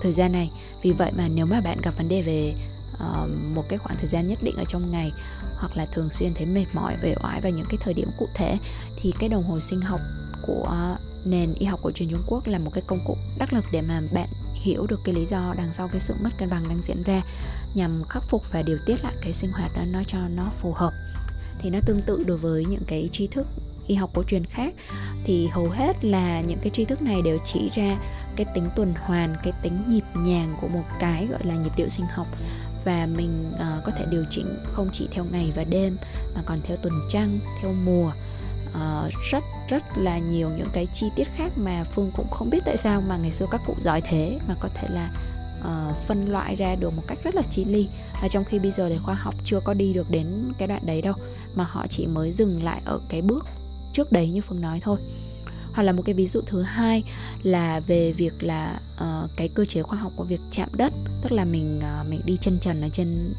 thời 0.00 0.12
gian 0.12 0.32
này. 0.32 0.50
Vì 0.82 0.92
vậy 0.92 1.12
mà 1.16 1.28
nếu 1.28 1.46
mà 1.46 1.60
bạn 1.60 1.80
gặp 1.80 1.96
vấn 1.96 2.08
đề 2.08 2.22
về 2.22 2.54
uh, 2.94 3.30
một 3.54 3.64
cái 3.68 3.78
khoảng 3.78 3.96
thời 3.98 4.08
gian 4.08 4.28
nhất 4.28 4.38
định 4.42 4.56
ở 4.56 4.64
trong 4.68 4.90
ngày 4.90 5.12
hoặc 5.56 5.76
là 5.76 5.86
thường 5.86 6.10
xuyên 6.10 6.34
thấy 6.34 6.46
mệt 6.46 6.66
mỏi 6.72 6.96
về 7.02 7.14
oải 7.22 7.40
vào 7.40 7.52
những 7.52 7.66
cái 7.70 7.78
thời 7.80 7.94
điểm 7.94 8.08
cụ 8.18 8.28
thể 8.34 8.58
thì 8.96 9.12
cái 9.18 9.28
đồng 9.28 9.44
hồ 9.44 9.60
sinh 9.60 9.80
học 9.80 10.00
của 10.42 10.96
nền 11.24 11.54
y 11.54 11.66
học 11.66 11.80
của 11.82 11.92
truyền 11.92 12.08
Trung 12.10 12.24
Quốc 12.26 12.46
là 12.46 12.58
một 12.58 12.70
cái 12.74 12.82
công 12.86 13.04
cụ 13.06 13.16
đắc 13.38 13.52
lực 13.52 13.64
để 13.72 13.82
mà 13.82 14.02
bạn 14.12 14.28
hiểu 14.54 14.86
được 14.86 15.00
cái 15.04 15.14
lý 15.14 15.26
do 15.26 15.54
đằng 15.56 15.72
sau 15.72 15.88
cái 15.88 16.00
sự 16.00 16.14
mất 16.20 16.30
cân 16.38 16.50
bằng 16.50 16.68
đang 16.68 16.78
diễn 16.78 17.02
ra 17.02 17.22
nhằm 17.74 18.04
khắc 18.04 18.24
phục 18.28 18.52
và 18.52 18.62
điều 18.62 18.78
tiết 18.86 19.04
lại 19.04 19.14
cái 19.22 19.32
sinh 19.32 19.52
hoạt 19.52 19.76
đó 19.76 19.82
nó 19.86 20.02
cho 20.04 20.18
nó 20.28 20.50
phù 20.60 20.72
hợp. 20.72 20.92
Thì 21.58 21.70
nó 21.70 21.78
tương 21.86 22.02
tự 22.02 22.24
đối 22.24 22.38
với 22.38 22.64
những 22.64 22.82
cái 22.86 23.08
tri 23.12 23.26
thức 23.26 23.46
y 23.90 23.96
học 23.96 24.10
cổ 24.14 24.22
truyền 24.22 24.44
khác 24.44 24.74
thì 25.24 25.46
hầu 25.46 25.68
hết 25.70 26.04
là 26.04 26.40
những 26.40 26.58
cái 26.58 26.70
tri 26.70 26.84
thức 26.84 27.02
này 27.02 27.22
đều 27.22 27.38
chỉ 27.44 27.70
ra 27.74 27.98
cái 28.36 28.46
tính 28.54 28.68
tuần 28.76 28.94
hoàn 28.96 29.36
cái 29.42 29.52
tính 29.62 29.82
nhịp 29.88 30.04
nhàng 30.14 30.56
của 30.60 30.68
một 30.68 30.84
cái 31.00 31.26
gọi 31.26 31.40
là 31.44 31.54
nhịp 31.54 31.72
điệu 31.76 31.88
sinh 31.88 32.06
học. 32.06 32.26
Và 32.84 33.06
mình 33.06 33.52
uh, 33.54 33.84
có 33.84 33.92
thể 33.92 34.04
điều 34.10 34.24
chỉnh 34.30 34.58
không 34.64 34.88
chỉ 34.92 35.08
theo 35.10 35.24
ngày 35.24 35.52
và 35.54 35.64
đêm 35.64 35.96
mà 36.34 36.42
còn 36.46 36.60
theo 36.64 36.76
tuần 36.76 36.94
trăng 37.08 37.38
theo 37.60 37.72
mùa. 37.72 38.12
Uh, 38.70 39.12
rất 39.30 39.44
rất 39.68 39.82
là 39.96 40.18
nhiều 40.18 40.50
những 40.56 40.68
cái 40.72 40.86
chi 40.86 41.06
tiết 41.16 41.28
khác 41.34 41.52
mà 41.56 41.84
phương 41.84 42.10
cũng 42.16 42.30
không 42.30 42.50
biết 42.50 42.58
tại 42.64 42.76
sao 42.76 43.00
mà 43.00 43.16
ngày 43.16 43.32
xưa 43.32 43.46
các 43.50 43.60
cụ 43.66 43.74
giỏi 43.80 44.00
thế 44.00 44.38
mà 44.48 44.54
có 44.60 44.68
thể 44.74 44.88
là 44.90 45.10
uh, 45.60 45.96
phân 45.96 46.32
loại 46.32 46.56
ra 46.56 46.74
được 46.74 46.92
một 46.96 47.02
cách 47.06 47.18
rất 47.22 47.34
là 47.34 47.42
chi 47.50 47.64
ly. 47.64 47.88
Và 48.22 48.28
trong 48.28 48.44
khi 48.44 48.58
bây 48.58 48.70
giờ 48.70 48.88
thì 48.88 48.98
khoa 48.98 49.14
học 49.14 49.34
chưa 49.44 49.60
có 49.60 49.74
đi 49.74 49.92
được 49.92 50.10
đến 50.10 50.52
cái 50.58 50.68
đoạn 50.68 50.86
đấy 50.86 51.02
đâu 51.02 51.14
mà 51.54 51.64
họ 51.64 51.86
chỉ 51.86 52.06
mới 52.06 52.32
dừng 52.32 52.62
lại 52.62 52.80
ở 52.84 53.00
cái 53.08 53.22
bước 53.22 53.46
trước 53.92 54.12
đấy 54.12 54.30
như 54.30 54.40
phương 54.40 54.60
nói 54.60 54.80
thôi. 54.82 54.98
Hoặc 55.72 55.82
là 55.82 55.92
một 55.92 56.02
cái 56.06 56.14
ví 56.14 56.26
dụ 56.26 56.40
thứ 56.46 56.62
hai 56.62 57.02
là 57.42 57.80
về 57.80 58.12
việc 58.12 58.42
là 58.42 58.80
uh, 58.94 59.30
cái 59.36 59.48
cơ 59.48 59.64
chế 59.64 59.82
khoa 59.82 59.98
học 59.98 60.12
của 60.16 60.24
việc 60.24 60.40
chạm 60.50 60.68
đất 60.72 60.92
tức 61.22 61.32
là 61.32 61.44
mình 61.44 61.80
uh, 62.00 62.08
mình 62.08 62.20
đi 62.24 62.36
chân 62.40 62.58
trần 62.60 62.80
ở 62.80 62.88
trên 62.88 63.34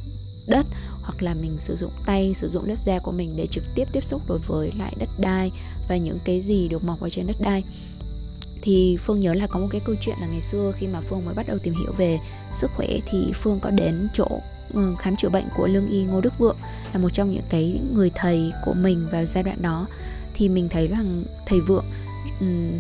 đất 0.48 0.66
hoặc 1.02 1.24
là 1.24 1.34
mình 1.34 1.58
sử 1.60 1.76
dụng 1.76 1.92
tay 2.06 2.34
sử 2.34 2.50
dụng 2.50 2.66
lớp 2.66 2.76
da 2.80 3.00
của 3.00 3.12
mình 3.12 3.34
để 3.38 3.48
trực 3.48 3.64
tiếp 3.76 3.88
tiếp 3.92 4.04
xúc 4.04 4.22
đối 4.28 4.40
với 4.40 4.72
lại 4.78 4.94
đất 5.00 5.10
đai 5.20 5.52
và 5.90 5.98
những 5.98 6.20
cái 6.26 6.42
gì 6.42 6.68
được 6.68 6.84
mọc 6.84 7.02
ở 7.02 7.10
trên 7.10 7.28
đất 7.28 7.42
đai. 7.42 7.64
Thì 8.62 8.98
phương 8.98 9.20
nhớ 9.20 9.34
là 9.34 9.48
có 9.48 9.60
một 9.60 9.68
cái 9.72 9.82
câu 9.86 9.96
chuyện 10.02 10.16
là 10.22 10.28
ngày 10.28 10.42
xưa 10.42 10.74
khi 10.78 10.88
mà 10.88 11.02
phương 11.02 11.26
mới 11.26 11.34
bắt 11.34 11.48
đầu 11.48 11.58
tìm 11.58 11.74
hiểu 11.74 11.94
về 11.98 12.20
sức 12.56 12.72
khỏe 12.76 12.88
thì 13.06 13.32
phương 13.34 13.60
có 13.60 13.70
đến 13.70 14.08
chỗ 14.14 14.28
ừ, 14.74 14.96
khám 15.00 15.16
chữa 15.16 15.30
bệnh 15.30 15.46
của 15.58 15.68
lương 15.68 15.88
y 15.88 16.04
ngô 16.04 16.22
đức 16.22 16.40
vượng 16.40 16.58
là 16.94 17.00
một 17.00 17.10
trong 17.10 17.32
những 17.32 17.46
cái 17.50 17.80
người 17.94 18.12
thầy 18.16 18.52
của 18.66 18.74
mình 18.74 19.08
vào 19.12 19.26
giai 19.26 19.44
đoạn 19.44 19.62
đó 19.62 19.88
thì 20.42 20.50
mình 20.50 20.70
thấy 20.70 20.88
rằng 20.88 21.24
thầy 21.46 21.62
vượng 21.62 21.86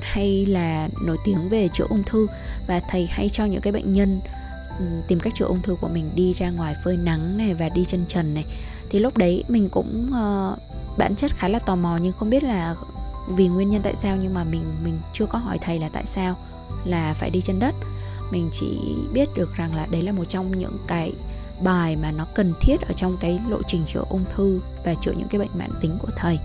hay 0.01 0.46
là 0.46 0.89
nổi 1.01 1.18
tiếng 1.25 1.50
về 1.50 1.68
chữa 1.74 1.86
ung 1.89 2.03
thư 2.03 2.27
và 2.68 2.80
thầy 2.89 3.06
hay 3.06 3.30
cho 3.30 3.46
những 3.46 3.62
cái 3.62 3.74
bệnh 3.74 3.94
nhân 3.94 4.22
tìm 5.08 5.20
cách 5.20 5.36
chữa 5.36 5.46
ung 5.46 5.62
thư 5.62 5.75
của 5.82 5.88
mình 5.88 6.12
đi 6.15 6.34
ra 6.34 6.50
ngoài 6.50 6.75
phơi 6.84 6.98
nắng 6.98 7.38
này 7.38 7.53
và 7.53 7.70
đi 7.70 7.86
chân 7.86 8.06
trần 8.08 8.34
này. 8.34 8.46
Thì 8.89 9.00
lúc 9.00 9.18
đấy 9.18 9.44
mình 9.48 9.70
cũng 9.70 10.10
uh, 10.10 10.60
bản 10.98 11.15
chất 11.15 11.32
khá 11.36 11.48
là 11.48 11.60
tò 11.60 11.75
mò 11.75 11.98
nhưng 12.01 12.13
không 12.13 12.30
biết 12.30 12.44
là 12.44 12.75
vì 13.30 13.48
nguyên 13.48 13.70
nhân 13.70 13.82
tại 13.84 13.96
sao 13.96 14.18
nhưng 14.22 14.34
mà 14.34 14.44
mình 14.44 14.63
mình 14.84 15.00
chưa 15.13 15.25
có 15.25 15.39
hỏi 15.39 15.58
thầy 15.62 15.80
là 15.80 15.89
tại 15.89 16.06
sao 16.06 16.38
là 16.86 17.13
phải 17.13 17.30
đi 17.30 17.41
chân 17.41 17.60
đất. 17.60 17.75
Mình 18.32 18.50
chỉ 18.51 18.80
biết 19.13 19.30
được 19.36 19.56
rằng 19.56 19.75
là 19.75 19.86
đấy 19.86 20.01
là 20.01 20.12
một 20.12 20.25
trong 20.25 20.58
những 20.58 20.77
cái 20.88 21.13
bài 21.63 21.96
mà 21.96 22.12
nó 22.12 22.25
cần 22.36 22.53
thiết 22.62 22.82
ở 22.82 22.94
trong 22.94 23.18
cái 23.18 23.39
lộ 23.50 23.62
trình 23.68 23.86
chữa 23.86 24.03
ung 24.10 24.25
thư 24.36 24.60
và 24.86 24.94
chữa 25.01 25.13
những 25.18 25.27
cái 25.27 25.39
bệnh 25.39 25.51
mãn 25.53 25.72
tính 25.82 25.98
của 26.00 26.12
thầy 26.18 26.39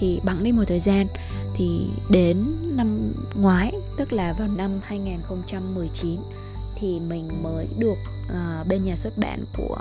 thì 0.00 0.20
bẵng 0.24 0.44
đi 0.44 0.52
một 0.52 0.64
thời 0.66 0.80
gian. 0.80 1.06
Thì 1.54 1.86
đến 2.10 2.46
năm 2.76 3.12
ngoái 3.34 3.72
tức 3.96 4.12
là 4.12 4.32
vào 4.32 4.48
năm 4.48 4.80
2019 4.84 6.20
thì 6.74 7.00
mình 7.00 7.42
mới 7.42 7.66
được 7.78 7.96
uh, 8.26 8.66
bên 8.68 8.82
nhà 8.82 8.96
xuất 8.96 9.18
bản 9.18 9.44
của 9.56 9.78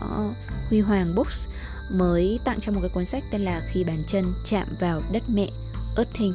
Huy 0.69 0.79
Hoàng 0.79 1.15
Books 1.15 1.49
mới 1.91 2.39
tặng 2.43 2.59
cho 2.59 2.71
một 2.71 2.79
cái 2.81 2.89
cuốn 2.89 3.05
sách 3.05 3.23
tên 3.31 3.41
là 3.41 3.61
Khi 3.71 3.83
bàn 3.83 4.03
chân 4.07 4.33
chạm 4.43 4.67
vào 4.79 5.01
đất 5.11 5.23
mẹ 5.27 5.47
Earthing 5.97 6.33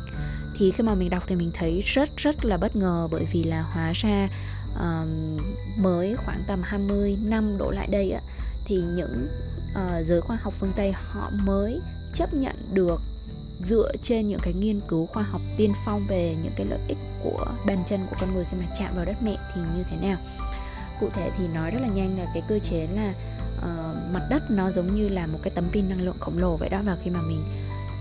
thì 0.58 0.70
khi 0.70 0.82
mà 0.82 0.94
mình 0.94 1.10
đọc 1.10 1.22
thì 1.26 1.36
mình 1.36 1.50
thấy 1.54 1.82
rất 1.86 2.16
rất 2.16 2.44
là 2.44 2.56
bất 2.56 2.76
ngờ 2.76 3.08
bởi 3.10 3.26
vì 3.32 3.44
là 3.44 3.62
hóa 3.62 3.92
ra 3.94 4.28
um, 4.80 5.38
mới 5.76 6.16
khoảng 6.16 6.44
tầm 6.46 6.62
20 6.64 7.18
năm 7.24 7.58
đổ 7.58 7.70
lại 7.70 7.86
đây 7.86 8.10
á 8.10 8.20
thì 8.64 8.76
những 8.76 9.28
uh, 9.72 10.06
giới 10.06 10.20
khoa 10.20 10.38
học 10.42 10.54
phương 10.56 10.72
Tây 10.76 10.92
họ 10.92 11.30
mới 11.30 11.80
chấp 12.14 12.34
nhận 12.34 12.56
được 12.72 13.00
dựa 13.64 13.92
trên 14.02 14.28
những 14.28 14.40
cái 14.42 14.52
nghiên 14.52 14.80
cứu 14.80 15.06
khoa 15.06 15.22
học 15.22 15.40
tiên 15.56 15.72
phong 15.86 16.06
về 16.06 16.36
những 16.42 16.52
cái 16.56 16.66
lợi 16.66 16.80
ích 16.88 16.98
của 17.22 17.46
bàn 17.66 17.82
chân 17.86 18.06
của 18.10 18.16
con 18.20 18.34
người 18.34 18.44
khi 18.50 18.56
mà 18.60 18.66
chạm 18.78 18.96
vào 18.96 19.04
đất 19.04 19.22
mẹ 19.22 19.36
thì 19.54 19.60
như 19.76 19.84
thế 19.90 19.96
nào. 19.96 20.18
Cụ 21.00 21.08
thể 21.14 21.30
thì 21.38 21.48
nói 21.48 21.70
rất 21.70 21.80
là 21.82 21.88
nhanh 21.88 22.18
là 22.18 22.26
cái 22.34 22.42
cơ 22.48 22.58
chế 22.58 22.88
là 22.94 23.14
uh, 23.58 24.12
mặt 24.12 24.26
đất 24.30 24.50
nó 24.50 24.70
giống 24.70 24.94
như 24.94 25.08
là 25.08 25.26
một 25.26 25.38
cái 25.42 25.50
tấm 25.50 25.64
pin 25.72 25.88
năng 25.88 26.00
lượng 26.00 26.16
khổng 26.20 26.38
lồ 26.38 26.56
vậy 26.56 26.68
đó 26.68 26.80
và 26.84 26.96
khi 27.02 27.10
mà 27.10 27.22
mình 27.22 27.44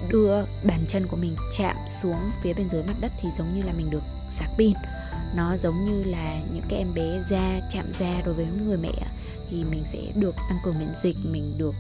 đưa 0.10 0.46
bàn 0.64 0.86
chân 0.88 1.08
của 1.08 1.18
mình 1.18 1.36
chạm 1.58 1.76
xuống 1.90 2.30
phía 2.42 2.54
bên 2.54 2.70
dưới 2.70 2.84
mặt 2.84 2.96
đất 3.02 3.12
thì 3.22 3.30
giống 3.38 3.54
như 3.54 3.64
là 3.64 3.74
mình 3.74 3.90
được 3.90 4.04
sạc 4.30 4.50
pin. 4.58 4.74
Nó 5.36 5.58
giống 5.58 5.84
như 5.84 6.04
là 6.04 6.40
những 6.54 6.64
cái 6.70 6.80
em 6.80 6.94
bé 6.94 7.22
da 7.30 7.60
chạm 7.70 7.94
da 7.94 8.22
đối 8.26 8.34
với 8.34 8.46
người 8.66 8.78
mẹ 8.78 8.94
thì 9.50 9.64
mình 9.64 9.86
sẽ 9.86 10.00
được 10.16 10.36
tăng 10.36 10.58
cường 10.64 10.80
miễn 10.80 10.94
dịch 10.96 11.18
mình 11.24 11.56
được 11.58 11.76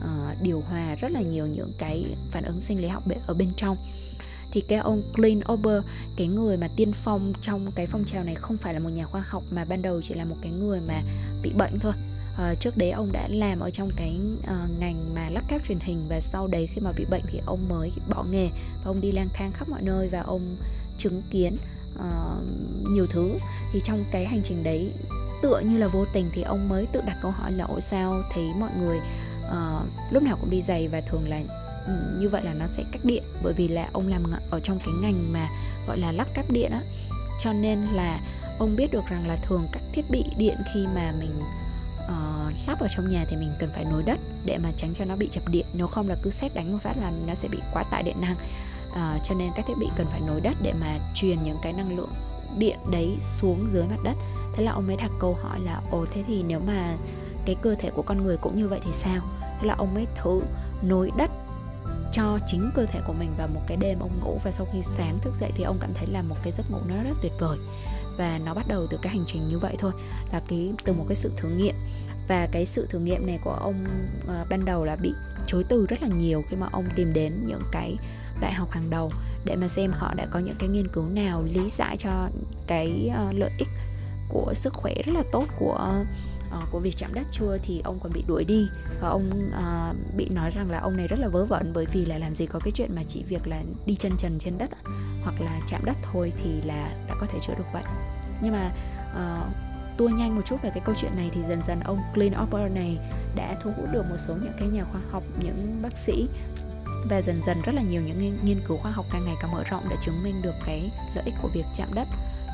uh, 0.00 0.42
điều 0.42 0.60
hòa 0.60 0.94
rất 0.94 1.10
là 1.10 1.20
nhiều 1.20 1.46
những 1.46 1.72
cái 1.78 2.04
phản 2.30 2.44
ứng 2.44 2.60
sinh 2.60 2.80
lý 2.80 2.88
học 2.88 3.02
ở 3.26 3.34
bên 3.34 3.50
trong. 3.56 3.76
Thì 4.50 4.60
cái 4.60 4.78
ông 4.78 5.02
Clint 5.14 5.52
Ober 5.52 5.82
cái 6.16 6.26
người 6.26 6.56
mà 6.56 6.68
tiên 6.76 6.92
phong 6.92 7.32
trong 7.40 7.72
cái 7.74 7.86
phong 7.86 8.04
trào 8.04 8.24
này 8.24 8.34
không 8.34 8.56
phải 8.56 8.74
là 8.74 8.80
một 8.80 8.88
nhà 8.88 9.06
khoa 9.06 9.24
học 9.28 9.42
mà 9.50 9.64
ban 9.64 9.82
đầu 9.82 10.02
chỉ 10.02 10.14
là 10.14 10.24
một 10.24 10.36
cái 10.42 10.52
người 10.52 10.80
mà 10.88 11.02
bị 11.42 11.52
bệnh 11.58 11.78
thôi. 11.78 11.92
Uh, 12.34 12.60
trước 12.60 12.76
đấy 12.76 12.90
ông 12.90 13.12
đã 13.12 13.28
làm 13.28 13.60
ở 13.60 13.70
trong 13.70 13.90
cái 13.96 14.20
uh, 14.38 14.80
ngành 14.80 15.14
mà 15.14 15.30
lắp 15.30 15.44
ráp 15.50 15.64
truyền 15.64 15.78
hình 15.80 16.06
và 16.08 16.20
sau 16.20 16.46
đấy 16.46 16.66
khi 16.66 16.80
mà 16.80 16.92
bị 16.92 17.04
bệnh 17.10 17.22
thì 17.26 17.40
ông 17.46 17.68
mới 17.68 17.92
bỏ 18.08 18.24
nghề 18.30 18.48
và 18.48 18.84
ông 18.84 19.00
đi 19.00 19.12
lang 19.12 19.28
thang 19.34 19.52
khắp 19.52 19.68
mọi 19.68 19.82
nơi 19.82 20.08
và 20.08 20.20
ông 20.20 20.56
chứng 20.98 21.22
kiến 21.30 21.56
uh, 21.94 22.02
nhiều 22.90 23.06
thứ. 23.06 23.30
Thì 23.72 23.80
trong 23.84 24.04
cái 24.10 24.26
hành 24.26 24.40
trình 24.44 24.64
đấy 24.64 24.92
tựa 25.42 25.60
như 25.60 25.78
là 25.78 25.88
vô 25.88 26.04
tình 26.12 26.30
thì 26.34 26.42
ông 26.42 26.68
mới 26.68 26.86
tự 26.86 27.00
đặt 27.06 27.18
câu 27.22 27.30
hỏi 27.30 27.52
là 27.52 27.64
ủa 27.64 27.80
sao 27.80 28.22
thấy 28.34 28.44
mọi 28.58 28.70
người 28.78 28.98
uh, 29.48 30.12
lúc 30.12 30.22
nào 30.22 30.36
cũng 30.40 30.50
đi 30.50 30.62
giày 30.62 30.88
và 30.88 31.00
thường 31.00 31.28
là 31.28 31.42
ừ, 31.86 31.92
như 32.18 32.28
vậy 32.28 32.42
là 32.44 32.54
nó 32.54 32.66
sẽ 32.66 32.84
cắt 32.92 33.04
điện. 33.04 33.22
Bởi 33.42 33.52
vì 33.52 33.68
là 33.68 33.88
ông 33.92 34.08
làm 34.08 34.22
ở 34.50 34.60
trong 34.60 34.78
cái 34.78 34.94
ngành 35.02 35.32
mà 35.32 35.48
gọi 35.86 35.98
là 35.98 36.12
lắp 36.12 36.34
cáp 36.34 36.50
điện 36.50 36.72
á. 36.72 36.82
Cho 37.40 37.52
nên 37.52 37.80
là 37.80 38.20
ông 38.58 38.76
biết 38.76 38.90
được 38.90 39.06
rằng 39.08 39.26
là 39.26 39.36
thường 39.36 39.68
các 39.72 39.82
thiết 39.92 40.10
bị 40.10 40.24
điện 40.36 40.56
khi 40.74 40.86
mà 40.94 41.12
mình 41.18 41.42
uh, 42.04 42.68
lắp 42.68 42.80
ở 42.80 42.88
trong 42.96 43.08
nhà 43.08 43.24
thì 43.28 43.36
mình 43.36 43.52
cần 43.58 43.70
phải 43.74 43.84
nối 43.84 44.02
đất 44.02 44.18
để 44.44 44.58
mà 44.58 44.72
tránh 44.76 44.94
cho 44.94 45.04
nó 45.04 45.16
bị 45.16 45.28
chập 45.30 45.48
điện. 45.48 45.66
Nếu 45.72 45.86
không 45.86 46.08
là 46.08 46.16
cứ 46.22 46.30
xét 46.30 46.54
đánh 46.54 46.72
một 46.72 46.78
phát 46.82 46.96
là 46.96 47.12
nó 47.26 47.34
sẽ 47.34 47.48
bị 47.48 47.58
quá 47.72 47.82
tải 47.82 48.02
điện 48.02 48.20
năng. 48.20 48.36
Uh, 48.90 49.24
cho 49.24 49.34
nên 49.34 49.52
các 49.56 49.66
thiết 49.68 49.74
bị 49.78 49.86
cần 49.96 50.06
phải 50.06 50.20
nối 50.20 50.40
đất 50.40 50.56
để 50.62 50.72
mà 50.72 50.98
truyền 51.14 51.42
những 51.42 51.58
cái 51.62 51.72
năng 51.72 51.96
lượng 51.96 52.12
điện 52.58 52.78
đấy 52.90 53.16
xuống 53.20 53.66
dưới 53.70 53.84
mặt 53.84 53.98
đất. 54.02 54.14
Thế 54.54 54.64
là 54.64 54.72
ông 54.72 54.86
mới 54.86 54.96
đặt 54.96 55.10
câu 55.20 55.34
hỏi 55.42 55.60
là 55.60 55.80
ồ 55.90 56.06
thế 56.12 56.24
thì 56.26 56.42
nếu 56.42 56.60
mà 56.66 56.96
cái 57.46 57.56
cơ 57.62 57.74
thể 57.74 57.90
của 57.90 58.02
con 58.02 58.24
người 58.24 58.36
cũng 58.36 58.56
như 58.56 58.68
vậy 58.68 58.80
thì 58.84 58.92
sao? 58.92 59.22
Thế 59.40 59.66
là 59.66 59.74
ông 59.74 59.94
mới 59.94 60.06
thử 60.22 60.42
nối 60.82 61.10
đất 61.18 61.30
cho 62.12 62.38
chính 62.46 62.70
cơ 62.74 62.86
thể 62.86 63.00
của 63.06 63.12
mình 63.12 63.30
vào 63.38 63.48
một 63.48 63.60
cái 63.66 63.76
đêm 63.76 63.98
ông 63.98 64.20
ngủ 64.20 64.40
và 64.44 64.50
sau 64.50 64.66
khi 64.72 64.82
sáng 64.82 65.18
thức 65.18 65.34
dậy 65.40 65.52
thì 65.54 65.64
ông 65.64 65.78
cảm 65.80 65.94
thấy 65.94 66.06
là 66.06 66.22
một 66.22 66.36
cái 66.42 66.52
giấc 66.52 66.70
ngủ 66.70 66.78
nó 66.88 67.02
rất 67.02 67.14
tuyệt 67.22 67.32
vời. 67.38 67.58
Và 68.18 68.38
nó 68.38 68.54
bắt 68.54 68.68
đầu 68.68 68.86
từ 68.90 68.98
cái 69.02 69.12
hành 69.12 69.24
trình 69.26 69.48
như 69.48 69.58
vậy 69.58 69.76
thôi 69.78 69.92
là 70.32 70.42
cái 70.48 70.72
từ 70.84 70.92
một 70.92 71.04
cái 71.08 71.16
sự 71.16 71.32
thử 71.36 71.48
nghiệm. 71.48 71.74
Và 72.28 72.48
cái 72.52 72.66
sự 72.66 72.86
thử 72.90 72.98
nghiệm 72.98 73.26
này 73.26 73.38
của 73.44 73.52
ông 73.52 73.84
uh, 74.24 74.48
ban 74.50 74.64
đầu 74.64 74.84
là 74.84 74.96
bị 74.96 75.12
chối 75.46 75.64
từ 75.68 75.86
rất 75.86 76.02
là 76.02 76.08
nhiều 76.08 76.42
khi 76.48 76.56
mà 76.56 76.68
ông 76.72 76.84
tìm 76.96 77.12
đến 77.12 77.46
những 77.46 77.62
cái 77.72 77.96
đại 78.40 78.52
học 78.52 78.70
hàng 78.70 78.90
đầu 78.90 79.12
để 79.44 79.56
mà 79.56 79.68
xem 79.68 79.92
họ 79.92 80.14
đã 80.14 80.26
có 80.30 80.38
những 80.38 80.56
cái 80.58 80.68
nghiên 80.68 80.88
cứu 80.88 81.08
nào 81.08 81.42
lý 81.42 81.70
giải 81.70 81.96
cho 81.96 82.28
cái 82.66 83.10
uh, 83.28 83.34
lợi 83.34 83.50
ích 83.58 83.68
của 84.28 84.54
sức 84.54 84.74
khỏe 84.74 84.94
rất 85.06 85.12
là 85.12 85.22
tốt 85.32 85.44
của 85.58 86.04
uh, 86.48 86.70
của 86.70 86.78
việc 86.78 86.96
chạm 86.96 87.14
đất 87.14 87.26
chưa 87.30 87.58
thì 87.62 87.80
ông 87.84 87.98
còn 88.02 88.12
bị 88.12 88.24
đuổi 88.28 88.44
đi. 88.44 88.68
Và 89.00 89.08
ông 89.08 89.30
uh, 89.48 90.16
bị 90.16 90.28
nói 90.28 90.50
rằng 90.50 90.70
là 90.70 90.78
ông 90.78 90.96
này 90.96 91.08
rất 91.08 91.18
là 91.18 91.28
vớ 91.28 91.44
vẩn 91.44 91.72
bởi 91.74 91.86
vì 91.92 92.04
là 92.04 92.18
làm 92.18 92.34
gì 92.34 92.46
có 92.46 92.58
cái 92.58 92.70
chuyện 92.70 92.94
mà 92.94 93.02
chỉ 93.08 93.22
việc 93.22 93.46
là 93.46 93.62
đi 93.86 93.94
chân 93.94 94.16
trần 94.16 94.38
trên 94.38 94.58
đất 94.58 94.70
hoặc 95.22 95.40
là 95.40 95.60
chạm 95.66 95.84
đất 95.84 95.96
thôi 96.12 96.32
thì 96.36 96.62
là 96.62 97.04
đã 97.08 97.14
có 97.20 97.26
thể 97.26 97.38
chữa 97.42 97.54
được 97.58 97.66
bệnh. 97.74 97.84
Nhưng 98.42 98.52
mà 98.52 98.70
uh, 99.14 99.56
tua 99.98 100.08
nhanh 100.08 100.36
một 100.36 100.42
chút 100.46 100.56
về 100.62 100.70
cái 100.70 100.82
câu 100.84 100.94
chuyện 100.94 101.16
này 101.16 101.30
thì 101.32 101.40
dần 101.48 101.64
dần 101.66 101.80
ông 101.80 102.00
Clint 102.14 102.36
Opper 102.42 102.72
này 102.72 102.98
đã 103.36 103.56
thu 103.62 103.70
hút 103.76 103.88
được 103.92 104.02
một 104.10 104.16
số 104.18 104.34
những 104.34 104.52
cái 104.58 104.68
nhà 104.68 104.84
khoa 104.92 105.00
học 105.10 105.22
những 105.42 105.78
bác 105.82 105.98
sĩ 105.98 106.28
và 107.10 107.22
dần 107.22 107.40
dần 107.46 107.62
rất 107.62 107.74
là 107.74 107.82
nhiều 107.82 108.02
những 108.02 108.38
nghiên 108.44 108.60
cứu 108.68 108.76
khoa 108.76 108.90
học 108.90 109.06
càng 109.12 109.24
ngày 109.24 109.34
càng 109.40 109.52
mở 109.52 109.64
rộng 109.70 109.88
đã 109.88 109.96
chứng 110.02 110.22
minh 110.22 110.42
được 110.42 110.54
cái 110.66 110.90
lợi 111.14 111.24
ích 111.24 111.34
của 111.42 111.48
việc 111.54 111.64
chạm 111.74 111.94
đất 111.94 112.08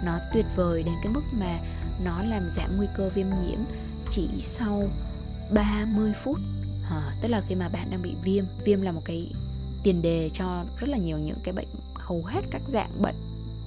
nó 0.05 0.19
tuyệt 0.33 0.47
vời 0.57 0.83
đến 0.83 0.95
cái 1.03 1.13
mức 1.13 1.23
mà 1.33 1.59
nó 2.05 2.23
làm 2.23 2.49
giảm 2.57 2.77
nguy 2.77 2.87
cơ 2.97 3.11
viêm 3.15 3.27
nhiễm 3.29 3.59
chỉ 4.11 4.29
sau 4.41 4.89
30 5.55 6.13
phút. 6.23 6.39
À, 6.91 7.15
tức 7.21 7.29
là 7.29 7.43
khi 7.49 7.55
mà 7.55 7.69
bạn 7.69 7.91
đang 7.91 8.03
bị 8.03 8.15
viêm 8.25 8.45
viêm 8.65 8.83
là 8.83 8.93
một 8.93 9.03
cái 9.05 9.33
tiền 9.83 10.03
đề 10.03 10.31
cho 10.33 10.65
rất 10.79 10.89
là 10.89 10.99
nhiều 10.99 11.19
những 11.19 11.39
cái 11.43 11.55
bệnh 11.55 11.69
hầu 11.95 12.25
hết 12.25 12.41
các 12.51 12.63
dạng 12.73 13.03
bệnh 13.03 13.15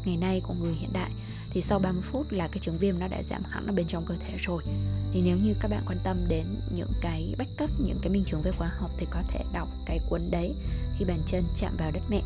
ngày 0.06 0.18
nay 0.18 0.42
của 0.48 0.54
người 0.54 0.74
hiện 0.74 0.94
đại. 0.94 1.12
Thì 1.50 1.62
sau 1.62 1.80
30 1.80 2.02
phút 2.02 2.32
là 2.32 2.48
cái 2.48 2.60
chứng 2.60 2.78
viêm 2.78 3.00
nó 3.00 3.08
đã 3.08 3.24
giảm 3.24 3.44
hẳn 3.44 3.68
ở 3.68 3.74
bên 3.74 3.88
trong 3.88 4.06
cơ 4.06 4.16
thể 4.20 4.38
rồi. 4.38 4.64
Thì 5.14 5.22
nếu 5.22 5.38
như 5.38 5.54
các 5.60 5.72
bạn 5.72 5.84
quan 5.88 5.98
tâm 6.04 6.18
đến 6.28 6.46
những 6.76 6.92
cái 7.02 7.34
bách 7.38 7.48
cấp 7.58 7.70
những 7.80 8.00
cái 8.02 8.10
minh 8.10 8.24
chứng 8.26 8.42
về 8.42 8.52
khoa 8.52 8.68
học 8.68 8.92
thì 8.98 9.06
có 9.10 9.22
thể 9.28 9.40
đọc 9.54 9.70
cái 9.86 10.00
cuốn 10.10 10.22
đấy 10.32 10.54
khi 10.98 11.06
bàn 11.06 11.20
chân 11.26 11.44
chạm 11.56 11.76
vào 11.78 11.92
đất 11.92 12.02
mẹ 12.10 12.22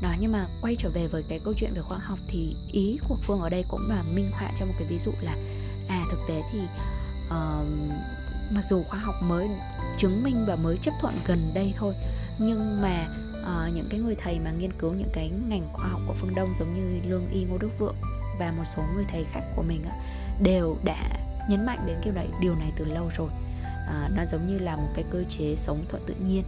đó 0.00 0.14
nhưng 0.20 0.32
mà 0.32 0.46
quay 0.60 0.76
trở 0.76 0.90
về 0.90 1.06
với 1.06 1.22
cái 1.22 1.38
câu 1.38 1.54
chuyện 1.56 1.74
về 1.74 1.82
khoa 1.82 1.98
học 1.98 2.18
thì 2.28 2.56
ý 2.72 2.98
của 3.08 3.16
phương 3.22 3.40
ở 3.40 3.48
đây 3.48 3.64
cũng 3.68 3.90
là 3.90 4.02
minh 4.02 4.30
họa 4.32 4.52
cho 4.56 4.66
một 4.66 4.72
cái 4.78 4.88
ví 4.88 4.98
dụ 4.98 5.12
là 5.20 5.36
à 5.88 6.04
thực 6.10 6.18
tế 6.28 6.42
thì 6.52 6.60
uh, 7.26 7.66
mặc 8.50 8.64
dù 8.70 8.82
khoa 8.82 8.98
học 8.98 9.14
mới 9.22 9.48
chứng 9.96 10.22
minh 10.22 10.44
và 10.46 10.56
mới 10.56 10.76
chấp 10.76 10.94
thuận 11.00 11.14
gần 11.26 11.50
đây 11.54 11.74
thôi 11.76 11.94
nhưng 12.38 12.82
mà 12.82 13.08
uh, 13.40 13.74
những 13.74 13.86
cái 13.90 14.00
người 14.00 14.14
thầy 14.14 14.38
mà 14.40 14.50
nghiên 14.50 14.72
cứu 14.72 14.94
những 14.94 15.10
cái 15.12 15.30
ngành 15.48 15.68
khoa 15.72 15.88
học 15.88 16.00
của 16.06 16.14
phương 16.14 16.34
đông 16.34 16.54
giống 16.58 16.74
như 16.74 17.10
lương 17.10 17.28
y 17.28 17.44
ngô 17.44 17.58
đức 17.58 17.70
vượng 17.78 17.96
và 18.38 18.52
một 18.52 18.64
số 18.64 18.82
người 18.94 19.04
thầy 19.08 19.24
khác 19.24 19.42
của 19.56 19.62
mình 19.62 19.84
đều 20.42 20.76
đã 20.84 21.10
nhấn 21.48 21.66
mạnh 21.66 21.78
đến 21.86 21.96
kiểu 22.02 22.12
này 22.12 22.28
điều 22.40 22.54
này 22.54 22.72
từ 22.76 22.84
lâu 22.84 23.10
rồi. 23.16 23.28
Uh, 23.28 24.12
nó 24.16 24.24
giống 24.26 24.46
như 24.46 24.58
là 24.58 24.76
một 24.76 24.88
cái 24.94 25.04
cơ 25.10 25.24
chế 25.28 25.56
sống 25.56 25.84
thuận 25.88 26.02
tự 26.06 26.14
nhiên. 26.14 26.44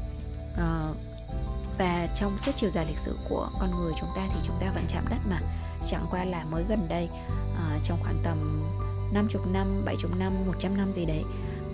Uh, 0.52 0.97
và 1.80 2.08
trong 2.14 2.38
suốt 2.38 2.52
chiều 2.56 2.70
dài 2.70 2.87
lịch 2.87 2.99
sử 2.99 3.16
của 3.28 3.50
con 3.60 3.70
người 3.70 3.92
chúng 4.00 4.08
ta 4.16 4.28
thì 4.34 4.40
chúng 4.42 4.56
ta 4.60 4.70
vẫn 4.75 4.84
chạm 4.88 5.04
đất 5.10 5.18
mà. 5.30 5.40
Chẳng 5.87 6.06
qua 6.10 6.25
là 6.25 6.44
mới 6.44 6.64
gần 6.68 6.88
đây 6.88 7.08
uh, 7.52 7.82
trong 7.84 7.99
khoảng 8.02 8.20
tầm 8.25 8.62
50 9.12 9.42
năm, 9.52 9.82
70 9.84 10.10
năm, 10.18 10.46
100 10.46 10.76
năm 10.76 10.92
gì 10.92 11.04
đấy 11.04 11.22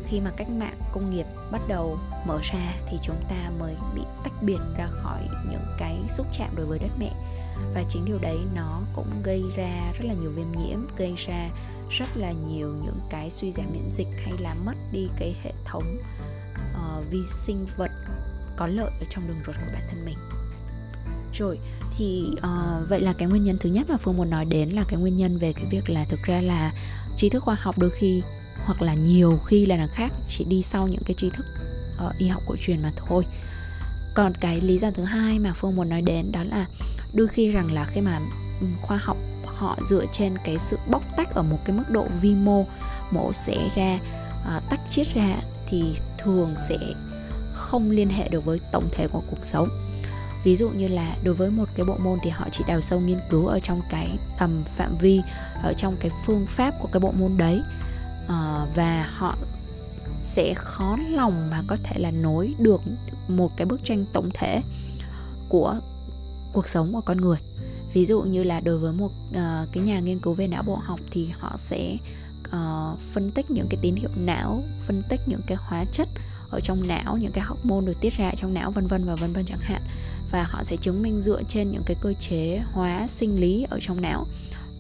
khi 0.09 0.21
mà 0.21 0.31
cách 0.37 0.49
mạng 0.49 0.81
công 0.93 1.11
nghiệp 1.11 1.27
bắt 1.51 1.61
đầu 1.69 1.99
mở 2.27 2.39
ra 2.43 2.75
thì 2.91 2.99
chúng 3.03 3.23
ta 3.29 3.51
mới 3.59 3.77
bị 3.95 4.03
tách 4.25 4.43
biệt 4.43 4.59
ra 4.77 4.89
khỏi 5.03 5.29
những 5.51 5.67
cái 5.79 5.99
xúc 6.09 6.27
chạm 6.33 6.57
đối 6.57 6.67
với 6.67 6.79
đất 6.79 6.91
mẹ. 6.99 7.13
Và 7.75 7.83
chính 7.89 8.05
điều 8.05 8.19
đấy 8.19 8.39
nó 8.55 8.81
cũng 8.95 9.23
gây 9.23 9.43
ra 9.57 9.93
rất 9.99 10.05
là 10.05 10.15
nhiều 10.15 10.31
viêm 10.31 10.53
nhiễm 10.53 10.79
gây 10.97 11.15
ra 11.17 11.51
rất 11.91 12.17
là 12.17 12.33
nhiều 12.33 12.75
những 12.85 13.01
cái 13.11 13.31
suy 13.31 13.53
giảm 13.53 13.67
miễn 13.73 13.91
dịch 13.91 14.09
hay 14.25 14.33
là 14.39 14.55
mất 14.55 14.75
đi 14.93 15.09
cái 15.19 15.37
hệ 15.43 15.53
thống 15.65 15.97
uh, 16.75 17.11
vi 17.11 17.21
sinh 17.27 17.67
vật 17.77 17.91
có 18.57 18.67
lợi 18.67 18.91
ở 19.01 19.07
trong 19.11 19.29
đường 19.29 19.41
ruột 19.47 19.57
của 19.57 19.73
bản 19.73 19.83
thân 19.91 20.05
mình. 20.05 20.19
Rồi 21.33 21.59
thì 21.97 22.25
uh, 22.33 22.89
vậy 22.89 23.01
là 23.01 23.13
cái 23.13 23.29
nguyên 23.29 23.43
nhân 23.43 23.59
thứ 23.61 23.71
nhất 23.71 23.91
mà 23.91 23.97
phương 23.97 24.17
muốn 24.17 24.31
nói 24.31 24.45
đến 24.45 24.71
là 24.71 24.85
cái 24.89 24.99
nguyên 24.99 25.17
nhân 25.17 25.39
về 25.39 25.53
cái 25.53 25.65
việc 25.71 25.91
là 25.91 26.05
thực 26.05 26.23
ra 26.23 26.41
là 26.41 26.73
trí 27.17 27.29
thức 27.29 27.43
khoa 27.43 27.57
học 27.61 27.79
đôi 27.79 27.91
khi 27.91 28.23
hoặc 28.65 28.83
là 28.83 28.95
nhiều 28.95 29.39
khi 29.47 29.67
là 29.67 29.77
đằng 29.77 29.89
khác 29.89 30.13
chỉ 30.29 30.45
đi 30.45 30.63
sau 30.63 30.89
những 30.89 31.03
cái 31.05 31.15
tri 31.15 31.31
thức 31.31 31.47
uh, 32.07 32.19
y 32.19 32.29
học 32.29 32.43
cổ 32.47 32.57
truyền 32.61 32.83
mà 32.83 32.93
thôi. 32.97 33.25
Còn 34.15 34.35
cái 34.35 34.61
lý 34.61 34.79
do 34.79 34.91
thứ 34.91 35.05
hai 35.05 35.39
mà 35.39 35.53
phương 35.53 35.77
muốn 35.77 35.89
nói 35.89 36.03
đến 36.03 36.33
đó 36.33 36.45
là 36.45 36.67
đôi 37.13 37.29
khi 37.29 37.51
rằng 37.51 37.73
là 37.73 37.87
khi 37.87 38.01
mà 38.01 38.21
khoa 38.83 38.97
học 38.97 39.17
họ 39.45 39.79
dựa 39.87 40.05
trên 40.13 40.39
cái 40.45 40.57
sự 40.59 40.77
bóc 40.91 41.03
tách 41.17 41.35
ở 41.35 41.43
một 41.43 41.59
cái 41.65 41.77
mức 41.77 41.91
độ 41.91 42.07
vi 42.21 42.35
mô 42.35 42.67
mổ 43.11 43.33
xẻ 43.33 43.71
ra 43.77 43.99
uh, 44.57 44.63
tách 44.71 44.81
chiết 44.91 45.15
ra 45.15 45.37
thì 45.69 45.95
thường 46.19 46.55
sẽ 46.69 46.79
không 47.57 47.91
liên 47.91 48.09
hệ 48.09 48.29
được 48.29 48.45
với 48.45 48.61
tổng 48.73 48.89
thể 48.93 49.09
của 49.09 49.23
cuộc 49.31 49.45
sống. 49.45 49.69
Ví 50.45 50.57
dụ 50.57 50.69
như 50.69 50.89
là 50.89 51.17
đối 51.23 51.35
với 51.35 51.51
một 51.51 51.69
cái 51.75 51.87
bộ 51.87 51.97
môn 51.99 52.19
thì 52.23 52.31
họ 52.31 52.47
chỉ 52.51 52.65
đào 52.69 52.81
sâu 52.81 53.01
nghiên 53.01 53.19
cứu 53.31 53.47
ở 53.47 53.61
trong 53.61 53.81
cái 53.91 54.19
tầm 54.39 54.63
phạm 54.63 54.99
vi 54.99 55.23
ở 55.63 55.73
trong 55.73 55.97
cái 56.01 56.11
phương 56.27 56.47
pháp 56.47 56.75
của 56.81 56.89
cái 56.93 57.01
bộ 57.01 57.13
môn 57.13 57.37
đấy. 57.37 57.61
Ờ, 58.29 58.67
và 58.75 59.11
họ 59.17 59.37
sẽ 60.23 60.55
khó 60.55 60.97
lòng 61.11 61.51
mà 61.51 61.63
có 61.67 61.77
thể 61.85 61.99
là 61.99 62.11
nối 62.11 62.55
được 62.59 62.81
một 63.29 63.57
cái 63.57 63.67
bức 63.67 63.85
tranh 63.85 64.05
tổng 64.13 64.31
thể 64.35 64.63
của 65.49 65.81
cuộc 66.53 66.69
sống 66.69 66.93
của 66.93 67.01
con 67.01 67.21
người. 67.21 67.39
Ví 67.93 68.07
dụ 68.07 68.23
như 68.23 68.43
là 68.43 68.61
đối 68.61 68.79
với 68.79 68.93
một 68.93 69.13
uh, 69.31 69.73
cái 69.73 69.83
nhà 69.83 70.01
nghiên 70.01 70.21
cứu 70.21 70.35
về 70.35 70.49
não 70.49 70.63
bộ 70.63 70.75
học 70.75 71.01
thì 71.11 71.29
họ 71.39 71.55
sẽ 71.59 71.97
uh, 72.49 72.99
phân 73.13 73.31
tích 73.31 73.51
những 73.51 73.67
cái 73.71 73.79
tín 73.83 73.97
hiệu 73.97 74.11
não 74.17 74.63
phân 74.87 75.03
tích 75.03 75.21
những 75.27 75.41
cái 75.47 75.57
hóa 75.61 75.85
chất 75.93 76.09
ở 76.51 76.61
trong 76.61 76.89
não 76.89 77.17
những 77.17 77.33
cái 77.33 77.45
hormone 77.45 77.87
được 77.87 78.01
tiết 78.01 78.17
ra 78.17 78.31
trong 78.37 78.55
não 78.55 78.71
vân 78.71 78.87
vân 78.87 79.05
và 79.05 79.15
vân 79.15 79.33
vân 79.33 79.45
chẳng 79.45 79.61
hạn. 79.61 79.83
Và 80.31 80.43
họ 80.43 80.65
sẽ 80.65 80.77
chứng 80.77 81.03
minh 81.03 81.23
dựa 81.23 81.43
trên 81.49 81.71
những 81.71 81.83
cái 81.87 81.97
cơ 82.01 82.13
chế 82.13 82.63
hóa 82.73 83.07
sinh 83.09 83.41
lý 83.41 83.67
ở 83.71 83.79
trong 83.81 84.01
não. 84.03 84.27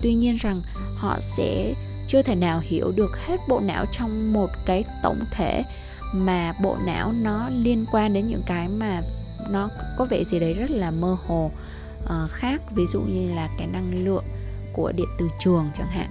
Tuy 0.02 0.14
nhiên 0.14 0.36
rằng 0.36 0.62
họ 0.96 1.16
sẽ 1.20 1.74
chưa 2.06 2.22
thể 2.22 2.34
nào 2.34 2.60
hiểu 2.60 2.92
được 2.92 3.18
hết 3.26 3.36
bộ 3.48 3.60
não 3.60 3.86
trong 3.92 4.32
một 4.32 4.50
cái 4.66 4.84
tổng 5.02 5.24
thể 5.30 5.62
mà 6.12 6.52
bộ 6.62 6.76
não 6.86 7.12
nó 7.12 7.48
liên 7.48 7.84
quan 7.92 8.12
đến 8.12 8.26
những 8.26 8.42
cái 8.46 8.68
mà 8.68 9.02
nó 9.50 9.68
có 9.96 10.04
vẻ 10.04 10.24
gì 10.24 10.38
đấy 10.38 10.54
rất 10.54 10.70
là 10.70 10.90
mơ 10.90 11.16
hồ 11.26 11.50
uh, 12.04 12.30
khác. 12.30 12.62
Ví 12.74 12.86
dụ 12.86 13.00
như 13.00 13.34
là 13.34 13.48
cái 13.58 13.66
năng 13.66 14.04
lượng 14.04 14.24
của 14.72 14.92
điện 14.92 15.08
từ 15.18 15.28
trường 15.40 15.70
chẳng 15.74 15.90
hạn. 15.90 16.10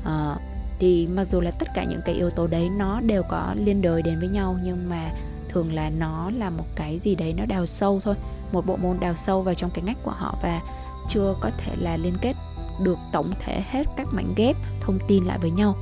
Uh, 0.00 0.42
thì 0.78 1.06
mặc 1.06 1.24
dù 1.24 1.40
là 1.40 1.50
tất 1.50 1.68
cả 1.74 1.84
những 1.84 2.00
cái 2.04 2.14
yếu 2.14 2.30
tố 2.30 2.46
đấy 2.46 2.68
nó 2.68 3.00
đều 3.00 3.22
có 3.22 3.54
liên 3.56 3.82
đới 3.82 4.02
đến 4.02 4.18
với 4.18 4.28
nhau, 4.28 4.58
nhưng 4.64 4.88
mà 4.88 5.10
thường 5.48 5.72
là 5.72 5.90
nó 5.90 6.30
là 6.30 6.50
một 6.50 6.64
cái 6.74 6.98
gì 6.98 7.14
đấy 7.14 7.34
nó 7.36 7.46
đào 7.46 7.66
sâu 7.66 8.00
thôi, 8.02 8.14
một 8.52 8.66
bộ 8.66 8.76
môn 8.76 8.96
đào 9.00 9.14
sâu 9.14 9.42
vào 9.42 9.54
trong 9.54 9.70
cái 9.70 9.84
ngách 9.84 10.02
của 10.02 10.14
họ 10.16 10.34
và 10.42 10.60
chưa 11.08 11.34
có 11.40 11.50
thể 11.58 11.72
là 11.78 11.96
liên 11.96 12.16
kết 12.22 12.34
được 12.80 12.98
tổng 13.12 13.32
thể 13.44 13.62
hết 13.70 13.86
các 13.96 14.06
mảnh 14.12 14.34
ghép 14.36 14.56
thông 14.80 14.98
tin 15.08 15.24
lại 15.24 15.38
với 15.38 15.50
nhau. 15.50 15.76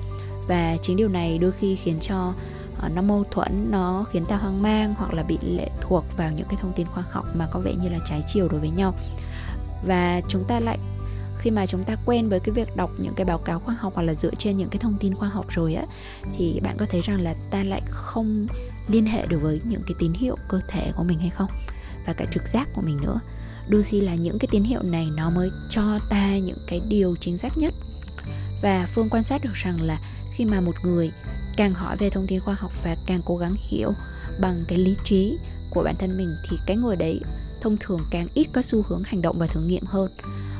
Và 0.49 0.77
chính 0.83 0.97
điều 0.97 1.09
này 1.09 1.39
đôi 1.39 1.53
khi 1.53 1.77
khiến 1.77 2.01
cho 2.01 2.35
ờ, 2.81 2.89
nó 2.89 3.03
mâu 3.03 3.25
thuẫn, 3.31 3.71
nó 3.71 4.05
khiến 4.11 4.25
ta 4.25 4.37
hoang 4.37 4.63
mang 4.63 4.95
hoặc 4.99 5.15
là 5.15 5.23
bị 5.23 5.39
lệ 5.43 5.69
thuộc 5.81 6.05
vào 6.17 6.33
những 6.33 6.47
cái 6.49 6.59
thông 6.61 6.73
tin 6.73 6.87
khoa 6.87 7.05
học 7.11 7.27
mà 7.35 7.47
có 7.47 7.61
vẻ 7.61 7.73
như 7.75 7.89
là 7.89 7.99
trái 8.09 8.23
chiều 8.27 8.49
đối 8.49 8.61
với 8.61 8.71
nhau. 8.71 8.95
Và 9.87 10.21
chúng 10.29 10.45
ta 10.45 10.61
lại 10.61 10.79
khi 11.45 11.51
mà 11.51 11.67
chúng 11.67 11.85
ta 11.85 11.97
quen 12.07 12.29
với 12.29 12.41
cái 12.41 12.55
việc 12.55 12.77
đọc 12.77 12.91
những 12.99 13.15
cái 13.15 13.25
báo 13.25 13.39
cáo 13.39 13.61
khoa 13.61 13.75
học 13.75 13.93
hoặc 13.95 14.03
là 14.03 14.15
dựa 14.15 14.31
trên 14.39 14.57
những 14.57 14.69
cái 14.69 14.79
thông 14.79 14.99
tin 15.01 15.15
khoa 15.15 15.29
học 15.29 15.47
rồi 15.49 15.75
á, 15.75 15.87
thì 16.37 16.61
bạn 16.63 16.77
có 16.79 16.87
thấy 16.91 17.01
rằng 17.01 17.21
là 17.21 17.35
ta 17.51 17.65
lại 17.65 17.83
không 17.87 18.47
liên 18.89 19.07
hệ 19.07 19.27
được 19.27 19.39
với 19.43 19.61
những 19.65 19.83
cái 19.87 19.95
tín 19.99 20.13
hiệu 20.13 20.37
cơ 20.49 20.61
thể 20.69 20.93
của 20.97 21.05
mình 21.05 21.19
hay 21.19 21.31
không? 21.31 21.51
Và 22.07 22.13
cả 22.13 22.25
trực 22.31 22.49
giác 22.49 22.69
của 22.75 22.83
mình 22.83 22.97
nữa. 23.03 23.21
Đôi 23.69 23.83
khi 23.83 24.01
là 24.01 24.15
những 24.15 24.39
cái 24.39 24.49
tín 24.51 24.65
hiệu 24.65 24.83
này 24.83 25.09
nó 25.17 25.31
mới 25.31 25.51
cho 25.69 25.99
ta 26.11 26.39
những 26.39 26.59
cái 26.69 26.81
điều 26.89 27.17
chính 27.21 27.39
xác 27.39 27.59
nhất. 27.59 27.75
Và 28.63 28.87
phương 28.95 29.09
quan 29.11 29.25
sát 29.25 29.45
được 29.45 29.55
rằng 29.55 29.81
là 29.81 30.01
khi 30.35 30.45
mà 30.45 30.61
một 30.61 30.75
người 30.83 31.13
càng 31.57 31.75
hỏi 31.75 31.97
về 31.97 32.11
thông 32.11 32.27
tin 32.27 32.41
khoa 32.41 32.55
học 32.55 32.73
và 32.85 32.97
càng 33.07 33.23
cố 33.25 33.37
gắng 33.37 33.57
hiểu 33.69 33.93
bằng 34.41 34.65
cái 34.69 34.79
lý 34.79 34.97
trí 35.05 35.39
của 35.71 35.83
bản 35.83 35.97
thân 35.99 36.17
mình, 36.17 36.37
thì 36.51 36.57
cái 36.67 36.77
người 36.77 36.97
đấy 36.97 37.21
thông 37.61 37.77
thường 37.81 38.01
càng 38.11 38.29
ít 38.35 38.49
có 38.53 38.63
xu 38.63 38.83
hướng 38.89 39.03
hành 39.05 39.23
động 39.23 39.39
và 39.39 39.47
thử 39.47 39.61
nghiệm 39.61 39.85
hơn 39.87 40.11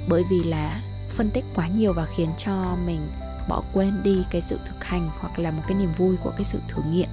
bởi 0.09 0.25
vì 0.31 0.43
là 0.43 0.83
phân 1.09 1.31
tích 1.31 1.45
quá 1.55 1.69
nhiều 1.69 1.93
và 1.93 2.07
khiến 2.07 2.31
cho 2.37 2.77
mình 2.87 3.09
bỏ 3.49 3.63
quên 3.73 4.03
đi 4.03 4.23
cái 4.31 4.43
sự 4.43 4.59
thực 4.67 4.85
hành 4.85 5.11
hoặc 5.19 5.39
là 5.39 5.51
một 5.51 5.63
cái 5.69 5.75
niềm 5.75 5.93
vui 5.93 6.17
của 6.17 6.31
cái 6.31 6.45
sự 6.45 6.59
thử 6.69 6.83
nghiệm. 6.91 7.09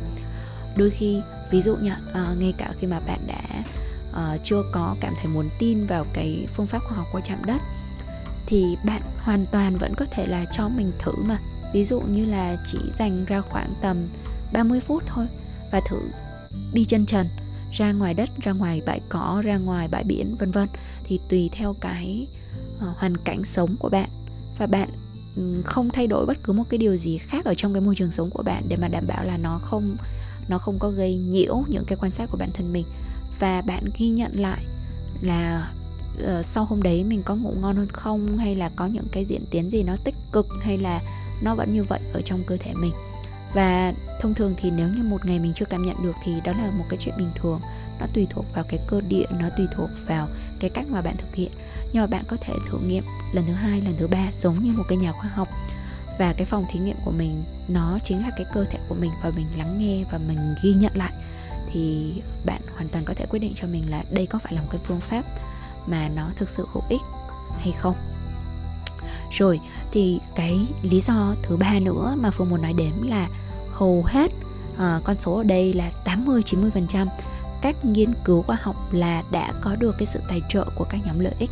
Đôi 0.76 0.90
khi 0.90 1.22
ví 1.52 1.62
dụ 1.62 1.76
nha 1.76 1.98
uh, 2.10 2.38
ngay 2.38 2.54
cả 2.58 2.74
khi 2.80 2.88
mà 2.88 3.00
bạn 3.00 3.28
đã 3.28 3.64
uh, 4.12 4.44
chưa 4.44 4.64
có 4.72 4.96
cảm 5.02 5.14
thấy 5.18 5.28
muốn 5.28 5.50
tin 5.60 5.88
vào 5.88 6.06
cái 6.14 6.48
phương 6.54 6.68
pháp 6.68 6.80
khoa 6.80 6.98
học 6.98 7.08
qua 7.12 7.22
chạm 7.22 7.46
đất 7.46 7.62
thì 8.46 8.78
bạn 8.84 9.02
hoàn 9.18 9.46
toàn 9.46 9.78
vẫn 9.78 9.94
có 9.96 10.06
thể 10.06 10.26
là 10.26 10.46
cho 10.52 10.70
mình 10.70 10.92
thử 11.00 11.12
mà. 11.16 11.38
Ví 11.74 11.86
dụ 11.86 12.02
như 12.02 12.26
là 12.26 12.58
chỉ 12.66 12.78
dành 12.98 13.26
ra 13.26 13.42
khoảng 13.42 13.74
tầm 13.82 14.08
30 14.54 14.82
phút 14.82 15.04
thôi 15.06 15.28
và 15.72 15.82
thử 15.90 16.02
đi 16.74 16.86
chân 16.86 17.06
trần 17.06 17.28
ra 17.72 17.92
ngoài 17.92 18.14
đất 18.14 18.30
ra 18.42 18.52
ngoài 18.52 18.82
bãi 18.86 19.02
cỏ 19.10 19.42
ra 19.46 19.58
ngoài 19.58 19.88
bãi 19.88 20.04
biển 20.04 20.36
vân 20.40 20.52
vân. 20.52 20.68
Thì 21.04 21.20
tùy 21.30 21.50
theo 21.52 21.76
cái 21.82 22.28
Ờ, 22.82 22.94
hoàn 22.98 23.18
cảnh 23.18 23.46
sống 23.46 23.76
của 23.80 23.90
bạn. 23.90 24.10
Và 24.58 24.68
bạn 24.68 24.90
ừ, 25.36 25.62
không 25.66 25.90
thay 25.90 26.08
đổi 26.08 26.26
bất 26.26 26.38
cứ 26.44 26.54
một 26.54 26.64
cái 26.70 26.78
điều 26.78 26.98
gì 26.98 27.18
khác 27.18 27.46
ở 27.46 27.54
trong 27.54 27.74
cái 27.74 27.82
môi 27.82 27.96
trường 27.96 28.12
sống 28.12 28.30
của 28.30 28.44
bạn 28.44 28.64
để 28.68 28.78
mà 28.78 28.88
đảm 28.88 29.08
bảo 29.08 29.26
là 29.26 29.38
nó 29.38 29.60
không 29.60 29.98
nó 30.50 30.58
không 30.58 30.80
có 30.80 30.90
gây 30.90 31.18
nhiễu 31.18 31.64
những 31.68 31.86
cái 31.86 31.98
quan 32.02 32.12
sát 32.12 32.30
của 32.32 32.38
bản 32.38 32.50
thân 32.54 32.74
mình. 32.74 32.86
Và 33.40 33.62
bạn 33.62 33.86
ghi 33.98 34.10
nhận 34.10 34.32
lại 34.40 34.66
là 35.22 35.72
uh, 36.24 36.46
sau 36.46 36.66
hôm 36.66 36.82
đấy 36.82 37.04
mình 37.04 37.24
có 37.24 37.36
ngủ 37.36 37.54
ngon 37.62 37.76
hơn 37.76 37.90
không? 37.90 38.38
Hay 38.38 38.56
là 38.56 38.72
có 38.76 38.86
những 38.86 39.08
cái 39.12 39.26
diễn 39.26 39.46
tiến 39.52 39.72
gì 39.72 39.84
nó 39.84 39.96
tích 40.04 40.16
cực? 40.32 40.48
Hay 40.62 40.78
là 40.78 41.02
nó 41.44 41.56
vẫn 41.56 41.72
như 41.72 41.84
vậy 41.84 42.00
ở 42.14 42.22
trong 42.26 42.44
cơ 42.44 42.58
thể 42.58 42.74
mình? 42.74 42.94
Và 43.54 43.94
thông 44.22 44.34
thường 44.34 44.54
thì 44.58 44.72
nếu 44.72 44.88
như 44.90 45.04
một 45.04 45.26
ngày 45.26 45.40
mình 45.40 45.54
chưa 45.54 45.66
cảm 45.66 45.84
nhận 45.84 46.04
được 46.04 46.16
thì 46.24 46.42
đó 46.44 46.52
là 46.52 46.72
một 46.72 46.86
cái 46.90 46.98
chuyện 47.02 47.18
bình 47.18 47.32
thường. 47.36 47.62
Nó 48.00 48.06
tùy 48.14 48.28
thuộc 48.30 48.46
vào 48.56 48.64
cái 48.64 48.80
cơ 48.88 49.02
địa, 49.02 49.26
nó 49.40 49.50
tùy 49.58 49.68
thuộc 49.76 49.90
vào 50.08 50.28
cái 50.60 50.70
cách 50.70 50.86
mà 50.90 51.02
bạn 51.02 51.18
thực 51.18 51.36
hiện. 51.36 51.52
Nhưng 51.94 52.04
mà 52.04 52.08
bạn 52.08 52.24
có 52.28 52.38
thể 52.42 52.54
thử 52.70 52.80
nghiệm 52.80 53.04
lần 53.34 53.48
thứ 53.48 53.54
hai, 53.54 53.82
lần 53.82 53.96
thứ 53.98 54.08
ba 54.08 54.32
giống 54.32 54.64
như 54.64 54.72
một 54.72 54.84
cái 54.88 54.98
nhà 54.98 55.12
khoa 55.12 55.30
học. 55.36 55.48
Và 56.20 56.34
cái 56.34 56.46
phòng 56.46 56.66
thí 56.72 56.80
nghiệm 56.80 56.98
của 57.06 57.12
mình, 57.12 57.44
nó 57.68 58.00
chính 58.04 58.22
là 58.22 58.30
cái 58.38 58.46
cơ 58.54 58.66
thể 58.66 58.80
của 58.90 58.96
mình 59.00 59.12
và 59.24 59.30
mình 59.30 59.48
lắng 59.58 59.80
nghe 59.80 60.04
và 60.12 60.20
mình 60.28 60.56
ghi 60.64 60.74
nhận 60.74 60.92
lại. 60.96 61.14
Thì 61.74 62.14
bạn 62.46 62.62
hoàn 62.76 62.90
toàn 62.90 63.06
có 63.06 63.14
thể 63.14 63.26
quyết 63.30 63.40
định 63.40 63.54
cho 63.56 63.68
mình 63.68 63.90
là 63.90 64.04
đây 64.12 64.26
có 64.26 64.40
phải 64.40 64.54
là 64.54 64.62
một 64.62 64.68
cái 64.72 64.82
phương 64.84 65.02
pháp 65.02 65.26
mà 65.88 66.10
nó 66.10 66.32
thực 66.36 66.50
sự 66.50 66.68
hữu 66.74 66.84
ích 66.90 67.02
hay 67.58 67.72
không 67.78 67.96
rồi 69.32 69.60
thì 69.92 70.20
cái 70.36 70.68
lý 70.82 71.02
do 71.02 71.36
thứ 71.44 71.58
ba 71.58 71.80
nữa 71.80 72.16
mà 72.20 72.32
phương 72.32 72.50
muốn 72.50 72.62
nói 72.62 72.74
đến 72.74 72.94
là 73.04 73.30
hầu 73.72 74.04
hết 74.08 74.32
uh, 74.74 75.04
con 75.04 75.20
số 75.20 75.38
ở 75.38 75.44
đây 75.44 75.74
là 75.74 75.92
80 76.06 76.42
90% 76.42 77.08
các 77.62 77.86
nghiên 77.86 78.14
cứu 78.26 78.42
khoa 78.42 78.58
học 78.62 78.94
là 78.94 79.24
đã 79.32 79.54
có 79.62 79.76
được 79.76 79.96
cái 79.98 80.06
sự 80.06 80.20
tài 80.28 80.42
trợ 80.50 80.66
của 80.76 80.86
các 80.90 81.02
nhóm 81.06 81.20
lợi 81.20 81.34
ích. 81.40 81.50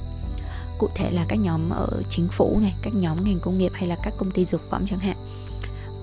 Cụ 0.77 0.89
thể 0.95 1.11
là 1.11 1.25
các 1.27 1.39
nhóm 1.39 1.69
ở 1.69 2.03
chính 2.09 2.27
phủ 2.27 2.59
này 2.61 2.75
các 2.81 2.95
nhóm 2.95 3.23
ngành 3.23 3.39
công 3.39 3.57
nghiệp 3.57 3.71
hay 3.75 3.87
là 3.87 3.95
các 4.03 4.13
công 4.17 4.31
ty 4.31 4.45
dược 4.45 4.69
phẩm 4.69 4.87
chẳng 4.87 4.99
hạn. 4.99 5.17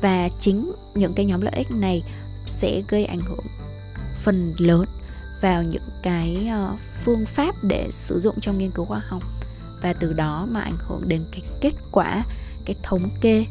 Và 0.01 0.29
chính 0.39 0.73
những 0.95 1.15
cái 1.15 1.27
nhóm 1.27 1.41
lợi 1.41 1.55
ích 1.57 1.71
này 1.71 2.03
sẽ 2.47 2.83
gây 2.89 3.05
ảnh 3.05 3.21
hưởng 3.21 3.47
phần 4.17 4.55
lớn 4.59 4.87
vào 5.41 5.63
những 5.63 5.89
cái 6.03 6.49
ờ, 6.51 6.77
phương 7.05 7.27
pháp 7.27 7.65
để 7.65 7.89
sử 7.91 8.21
dụng 8.21 8.41
trong 8.41 8.59
nghiên 8.59 8.71
cứu 8.71 8.85
khoa 8.85 9.03
học 9.09 9.23
và 9.83 9.93
từ 9.93 10.13
đó 10.13 10.47
mà 10.51 10.61
ảnh 10.61 10.79
hưởng 10.79 11.09
đến 11.09 11.25
cái 11.33 11.43
kết 11.61 11.73
quả 11.93 12.25
cái 12.65 12.77
thống 12.83 13.11
kê 13.21 13.45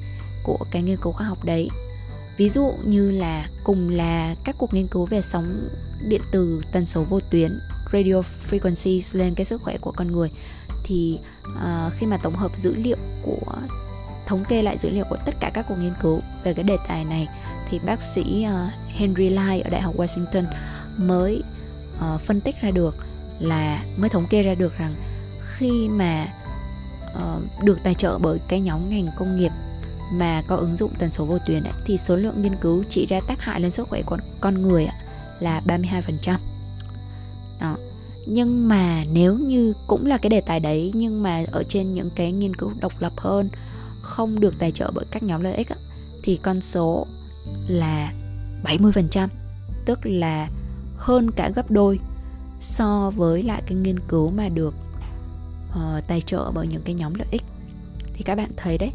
của 0.44 0.66
cái 0.72 0.82
nghiên 0.82 0.98
cứu 0.98 1.14
khoa 1.14 1.28
học 1.28 1.46
đấy. 1.46 1.70
Ví 2.38 2.50
dụ 2.50 2.74
như 2.86 3.12
là 3.12 3.50
cùng 3.64 3.90
là 3.90 4.36
các 4.44 4.56
cuộc 4.58 4.74
nghiên 4.74 4.88
cứu 4.88 5.06
về 5.06 5.22
sóng 5.22 5.70
điện 6.08 6.22
từ 6.32 6.62
tần 6.72 6.86
số 6.86 7.04
vô 7.04 7.20
tuyến 7.20 7.60
radio 7.94 8.22
frequencies 8.50 9.20
lên 9.20 9.36
cái 9.36 9.46
sức 9.46 9.62
khỏe 9.62 9.78
của 9.78 9.92
con 9.92 10.12
người 10.12 10.30
thì 10.84 11.20
uh, 11.48 11.94
khi 11.98 12.06
mà 12.06 12.18
tổng 12.18 12.36
hợp 12.36 12.58
dữ 12.58 12.76
liệu 12.76 12.98
của 13.24 13.54
thống 14.26 14.46
kê 14.46 14.62
lại 14.62 14.78
dữ 14.78 14.90
liệu 14.90 15.06
của 15.10 15.18
tất 15.26 15.36
cả 15.40 15.52
các 15.54 15.66
cuộc 15.70 15.76
nghiên 15.76 15.94
cứu 16.02 16.22
về 16.44 16.54
cái 16.54 16.64
đề 16.64 16.78
tài 16.88 17.06
này 17.06 17.28
thì 17.70 17.80
bác 17.80 18.02
sĩ 18.02 18.48
uh, 18.48 18.72
Henry 18.88 19.30
Lai 19.30 19.62
ở 19.62 19.70
Đại 19.70 19.82
học 19.82 19.98
Washington 19.98 20.46
mới 20.98 21.44
uh, 21.98 22.22
phân 22.22 22.42
tích 22.42 22.56
ra 22.62 22.72
được 22.72 22.96
là 23.40 23.84
mới 23.98 24.10
thống 24.10 24.28
kê 24.28 24.44
ra 24.44 24.56
được 24.56 24.78
rằng 24.78 24.96
khi 25.58 25.90
mà 25.90 26.28
uh, 27.12 27.64
được 27.64 27.84
tài 27.84 27.94
trợ 27.94 28.18
bởi 28.18 28.40
cái 28.48 28.62
nhóm 28.62 28.90
ngành 28.90 29.10
công 29.18 29.36
nghiệp 29.36 29.52
mà 30.12 30.44
có 30.48 30.56
ứng 30.56 30.76
dụng 30.76 30.92
tần 31.00 31.12
số 31.12 31.26
vô 31.26 31.38
tuyến 31.46 31.64
ấy, 31.64 31.74
thì 31.86 31.98
số 31.98 32.16
lượng 32.16 32.42
nghiên 32.42 32.56
cứu 32.56 32.84
chỉ 32.90 33.06
ra 33.06 33.20
tác 33.28 33.42
hại 33.42 33.62
lên 33.62 33.72
sức 33.72 33.88
khỏe 33.90 34.02
của 34.02 34.18
con 34.42 34.62
người 34.62 34.86
ấy, 34.86 34.96
là 35.40 35.62
32%. 35.68 36.38
Đó. 37.62 37.78
Nhưng 38.28 38.68
mà 38.68 39.04
nếu 39.12 39.38
như 39.38 39.74
cũng 39.88 40.06
là 40.06 40.18
cái 40.18 40.30
đề 40.30 40.42
tài 40.42 40.60
đấy 40.60 40.92
nhưng 40.96 41.24
mà 41.24 41.44
ở 41.52 41.64
trên 41.64 41.94
những 41.94 42.10
cái 42.16 42.32
nghiên 42.32 42.56
cứu 42.56 42.72
độc 42.80 42.94
lập 43.00 43.14
hơn 43.18 43.50
không 44.02 44.40
được 44.40 44.60
tài 44.60 44.72
trợ 44.72 44.92
bởi 44.96 45.06
các 45.12 45.24
nhóm 45.24 45.42
lợi 45.42 45.54
ích 45.54 45.70
ấy, 45.70 45.80
thì 46.24 46.38
con 46.38 46.62
số 46.62 47.08
là 47.68 48.14
70%, 48.64 49.28
tức 49.86 50.00
là 50.04 50.50
hơn 50.98 51.32
cả 51.32 51.52
gấp 51.56 51.72
đôi 51.72 52.00
so 52.60 53.12
với 53.16 53.44
lại 53.44 53.62
cái 53.66 53.76
nghiên 53.76 54.00
cứu 54.00 54.32
mà 54.32 54.50
được 54.50 54.74
uh, 55.76 56.08
tài 56.08 56.22
trợ 56.22 56.52
bởi 56.52 56.68
những 56.68 56.82
cái 56.82 56.96
nhóm 56.96 57.14
lợi 57.14 57.28
ích. 57.32 57.44
Thì 58.14 58.24
các 58.24 58.36
bạn 58.36 58.50
thấy 58.58 58.78
đấy 58.78 58.92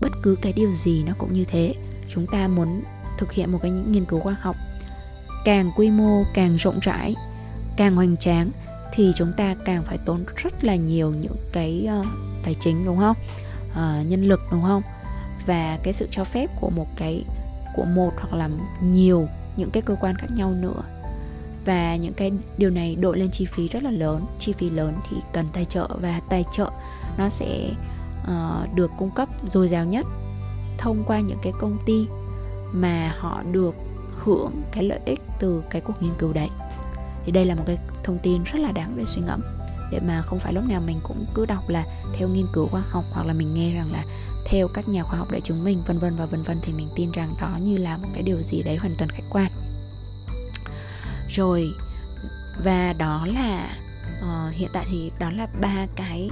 bất 0.00 0.12
cứ 0.22 0.36
cái 0.42 0.52
điều 0.52 0.72
gì 0.72 1.02
nó 1.04 1.12
cũng 1.18 1.32
như 1.32 1.44
thế. 1.44 1.74
Chúng 2.08 2.26
ta 2.26 2.48
muốn 2.48 2.82
thực 3.18 3.32
hiện 3.32 3.52
một 3.52 3.58
cái 3.62 3.70
những 3.70 3.92
nghiên 3.92 4.04
cứu 4.04 4.20
khoa 4.20 4.36
học 4.40 4.56
càng 5.44 5.72
quy 5.76 5.90
mô 5.90 6.24
càng 6.34 6.56
rộng 6.56 6.78
rãi 6.82 7.14
càng 7.76 7.96
hoành 7.96 8.16
tráng 8.16 8.50
thì 8.92 9.12
chúng 9.16 9.32
ta 9.36 9.54
càng 9.64 9.84
phải 9.84 9.98
tốn 9.98 10.24
rất 10.36 10.64
là 10.64 10.74
nhiều 10.74 11.12
những 11.20 11.36
cái 11.52 11.88
uh, 12.00 12.06
tài 12.44 12.54
chính 12.60 12.84
đúng 12.84 12.98
không? 12.98 13.16
Uh, 13.70 14.08
nhân 14.08 14.22
lực 14.22 14.40
đúng 14.50 14.62
không? 14.62 14.82
Và 15.46 15.78
cái 15.82 15.92
sự 15.92 16.08
cho 16.10 16.24
phép 16.24 16.50
của 16.60 16.70
một 16.70 16.86
cái 16.96 17.24
của 17.74 17.84
một 17.84 18.10
hoặc 18.16 18.34
là 18.34 18.48
nhiều 18.82 19.28
những 19.56 19.70
cái 19.70 19.82
cơ 19.82 19.96
quan 20.00 20.16
khác 20.16 20.26
nhau 20.36 20.50
nữa 20.50 20.82
và 21.64 21.96
những 21.96 22.14
cái 22.14 22.32
điều 22.58 22.70
này 22.70 22.96
đội 22.96 23.18
lên 23.18 23.30
chi 23.30 23.44
phí 23.44 23.68
rất 23.68 23.82
là 23.82 23.90
lớn. 23.90 24.24
Chi 24.38 24.52
phí 24.52 24.70
lớn 24.70 24.94
thì 25.10 25.16
cần 25.32 25.46
tài 25.52 25.64
trợ 25.64 25.88
và 26.00 26.20
tài 26.28 26.44
trợ 26.52 26.70
nó 27.18 27.28
sẽ 27.28 27.70
uh, 28.22 28.74
được 28.74 28.90
cung 28.98 29.10
cấp 29.10 29.28
dồi 29.46 29.68
dào 29.68 29.84
nhất 29.84 30.06
thông 30.78 31.04
qua 31.06 31.20
những 31.20 31.38
cái 31.42 31.52
công 31.60 31.78
ty 31.86 32.06
mà 32.72 33.14
họ 33.18 33.42
được 33.52 33.74
hưởng 34.18 34.62
cái 34.72 34.84
lợi 34.84 35.00
ích 35.04 35.20
từ 35.40 35.62
cái 35.70 35.80
cuộc 35.80 36.02
nghiên 36.02 36.12
cứu 36.18 36.32
đấy. 36.32 36.48
Thì 37.24 37.32
đây 37.32 37.44
là 37.44 37.54
một 37.54 37.64
cái 37.66 37.78
thông 38.04 38.18
tin 38.22 38.44
rất 38.44 38.58
là 38.58 38.72
đáng 38.72 38.94
để 38.96 39.04
suy 39.06 39.22
ngẫm. 39.22 39.40
Để 39.92 40.00
mà 40.00 40.22
không 40.22 40.38
phải 40.38 40.52
lúc 40.52 40.64
nào 40.64 40.80
mình 40.80 41.00
cũng 41.02 41.26
cứ 41.34 41.46
đọc 41.46 41.68
là 41.68 41.84
theo 42.14 42.28
nghiên 42.28 42.46
cứu 42.52 42.68
khoa 42.68 42.82
học 42.88 43.04
hoặc 43.10 43.26
là 43.26 43.32
mình 43.32 43.54
nghe 43.54 43.74
rằng 43.74 43.92
là 43.92 44.04
theo 44.46 44.68
các 44.68 44.88
nhà 44.88 45.02
khoa 45.02 45.18
học 45.18 45.30
đã 45.30 45.40
chứng 45.40 45.64
minh 45.64 45.82
vân 45.86 45.98
vân 45.98 46.16
và 46.16 46.26
vân 46.26 46.42
vân 46.42 46.58
thì 46.62 46.72
mình 46.72 46.88
tin 46.96 47.10
rằng 47.10 47.34
đó 47.40 47.58
như 47.62 47.76
là 47.76 47.96
một 47.96 48.08
cái 48.14 48.22
điều 48.22 48.42
gì 48.42 48.62
đấy 48.62 48.76
hoàn 48.76 48.94
toàn 48.98 49.10
khách 49.10 49.24
quan 49.30 49.50
rồi 51.28 51.74
và 52.64 52.92
đó 52.92 53.26
là 53.26 53.76
uh, 54.20 54.54
hiện 54.54 54.70
tại 54.72 54.86
thì 54.90 55.12
đó 55.18 55.30
là 55.30 55.46
ba 55.60 55.86
cái 55.96 56.30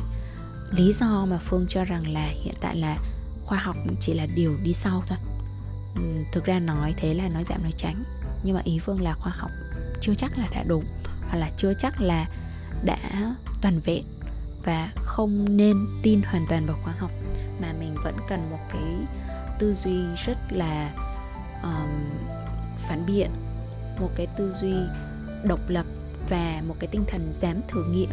lý 0.70 0.92
do 0.92 1.24
mà 1.24 1.38
phương 1.38 1.66
cho 1.68 1.84
rằng 1.84 2.12
là 2.12 2.26
hiện 2.26 2.54
tại 2.60 2.76
là 2.76 2.98
khoa 3.44 3.58
học 3.58 3.76
chỉ 4.00 4.14
là 4.14 4.26
điều 4.26 4.56
đi 4.62 4.72
sau 4.72 5.02
thôi. 5.06 5.18
Um, 5.94 6.24
thực 6.32 6.44
ra 6.44 6.58
nói 6.58 6.94
thế 6.96 7.14
là 7.14 7.28
nói 7.28 7.44
giảm 7.44 7.62
nói 7.62 7.72
tránh 7.76 8.04
nhưng 8.44 8.54
mà 8.54 8.60
ý 8.64 8.78
phương 8.78 9.02
là 9.02 9.14
khoa 9.14 9.32
học 9.32 9.50
chưa 10.00 10.14
chắc 10.14 10.38
là 10.38 10.48
đã 10.54 10.64
đúng 10.68 10.84
hoặc 11.28 11.36
là 11.36 11.50
chưa 11.56 11.74
chắc 11.74 12.00
là 12.00 12.28
đã 12.84 12.96
toàn 13.62 13.80
vẹn 13.80 14.04
và 14.64 14.92
không 14.96 15.56
nên 15.56 15.86
tin 16.02 16.22
hoàn 16.22 16.46
toàn 16.48 16.66
vào 16.66 16.76
khoa 16.82 16.94
học 16.98 17.10
mà 17.60 17.72
mình 17.72 17.94
vẫn 18.04 18.14
cần 18.28 18.50
một 18.50 18.58
cái 18.72 18.82
tư 19.58 19.74
duy 19.74 20.04
rất 20.26 20.38
là 20.50 20.92
um, 21.62 21.90
phản 22.78 23.06
biện 23.06 23.30
một 24.02 24.10
cái 24.16 24.26
tư 24.36 24.52
duy 24.52 24.74
độc 25.44 25.60
lập 25.68 25.86
và 26.28 26.62
một 26.68 26.74
cái 26.78 26.88
tinh 26.92 27.04
thần 27.08 27.32
dám 27.32 27.60
thử 27.68 27.84
nghiệm 27.84 28.10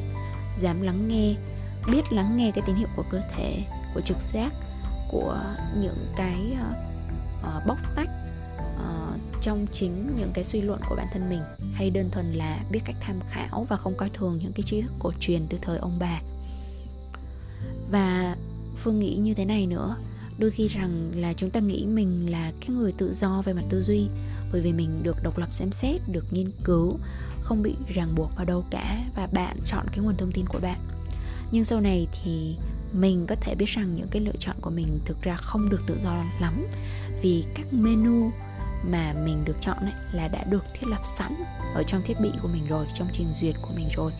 dám 0.60 0.82
lắng 0.82 1.08
nghe 1.08 1.36
biết 1.92 2.14
lắng 2.14 2.38
nghe 2.38 2.52
cái 2.52 2.64
tín 2.68 2.76
hiệu 2.76 2.88
của 2.96 3.04
cơ 3.10 3.22
thể 3.36 3.64
của 3.94 4.02
trực 4.02 4.22
giác 4.22 4.54
của 5.12 5.42
những 5.82 6.14
cái 6.16 6.58
uh, 7.42 7.66
bóc 7.68 7.78
tách 7.96 8.10
uh, 8.76 9.20
trong 9.42 9.66
chính 9.72 10.16
những 10.16 10.32
cái 10.34 10.44
suy 10.44 10.62
luận 10.62 10.82
của 10.90 10.96
bản 10.96 11.08
thân 11.14 11.30
mình. 11.30 11.42
Hay 11.74 11.90
đơn 11.90 12.10
thuần 12.12 12.34
là 12.34 12.60
biết 12.72 12.80
cách 12.86 12.96
tham 13.02 13.20
khảo 13.30 13.66
và 13.70 13.78
không 13.78 13.98
coi 13.98 14.10
thường 14.10 14.40
những 14.42 14.54
cái 14.54 14.64
tri 14.66 14.82
thức 14.82 14.92
cổ 15.00 15.12
truyền 15.20 15.48
từ 15.50 15.58
thời 15.62 15.78
ông 15.78 16.00
bà. 16.00 16.22
Và 17.92 18.36
phương 18.78 19.00
nghĩ 19.00 19.16
như 19.16 19.34
thế 19.34 19.46
này 19.46 19.68
nữa 19.68 19.96
đôi 20.40 20.52
khi 20.52 20.68
rằng 20.68 21.12
là 21.16 21.34
chúng 21.34 21.50
ta 21.50 21.60
nghĩ 21.60 21.86
mình 21.86 22.32
là 22.32 22.52
cái 22.60 22.70
người 22.70 22.92
tự 22.92 23.14
do 23.14 23.42
về 23.42 23.54
mặt 23.54 23.66
tư 23.70 23.84
duy, 23.84 24.08
bởi 24.52 24.62
vì 24.62 24.74
mình 24.74 25.04
được 25.04 25.24
độc 25.24 25.38
lập 25.38 25.54
xem 25.54 25.72
xét, 25.72 26.02
được 26.12 26.26
nghiên 26.32 26.52
cứu, 26.64 26.98
không 27.42 27.64
bị 27.64 27.76
ràng 27.88 28.16
buộc 28.16 28.36
vào 28.36 28.46
đâu 28.46 28.66
cả, 28.72 29.04
và 29.16 29.28
bạn 29.28 29.58
chọn 29.66 29.86
cái 29.92 30.00
nguồn 30.00 30.16
thông 30.18 30.32
tin 30.32 30.46
của 30.46 30.60
bạn. 30.60 30.80
Nhưng 31.52 31.64
sau 31.64 31.82
này 31.82 32.08
thì 32.24 32.56
mình 32.94 33.26
có 33.28 33.36
thể 33.42 33.56
biết 33.56 33.70
rằng 33.70 33.94
những 33.94 34.08
cái 34.08 34.22
lựa 34.22 34.36
chọn 34.40 34.56
của 34.62 34.70
mình 34.70 35.00
thực 35.06 35.22
ra 35.22 35.36
không 35.36 35.70
được 35.70 35.82
tự 35.88 35.98
do 36.04 36.24
lắm, 36.42 36.66
vì 37.22 37.44
các 37.56 37.74
menu 37.74 38.32
mà 38.92 39.14
mình 39.26 39.46
được 39.46 39.56
chọn 39.62 39.78
ấy 39.78 39.94
là 40.14 40.28
đã 40.28 40.44
được 40.44 40.64
thiết 40.74 40.88
lập 40.88 41.02
sẵn 41.18 41.44
ở 41.76 41.84
trong 41.84 42.02
thiết 42.06 42.20
bị 42.22 42.30
của 42.42 42.48
mình 42.48 42.68
rồi, 42.68 42.86
trong 42.94 43.08
trình 43.14 43.28
duyệt 43.34 43.56
của 43.62 43.74
mình 43.76 43.90
rồi 43.96 44.12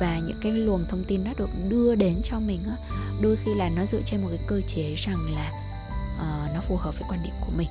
và 0.00 0.18
những 0.18 0.38
cái 0.40 0.52
luồng 0.52 0.84
thông 0.88 1.04
tin 1.04 1.24
nó 1.24 1.30
được 1.36 1.50
đưa 1.68 1.94
đến 1.94 2.20
cho 2.24 2.40
mình 2.40 2.60
á 2.64 2.76
đôi 3.20 3.36
khi 3.44 3.54
là 3.54 3.68
nó 3.68 3.86
dựa 3.86 4.00
trên 4.04 4.22
một 4.22 4.28
cái 4.30 4.40
cơ 4.46 4.60
chế 4.66 4.94
rằng 4.94 5.34
là 5.34 5.52
uh, 6.16 6.54
nó 6.54 6.60
phù 6.60 6.76
hợp 6.76 6.98
với 6.98 7.08
quan 7.08 7.22
điểm 7.22 7.34
của 7.40 7.52
mình. 7.56 7.68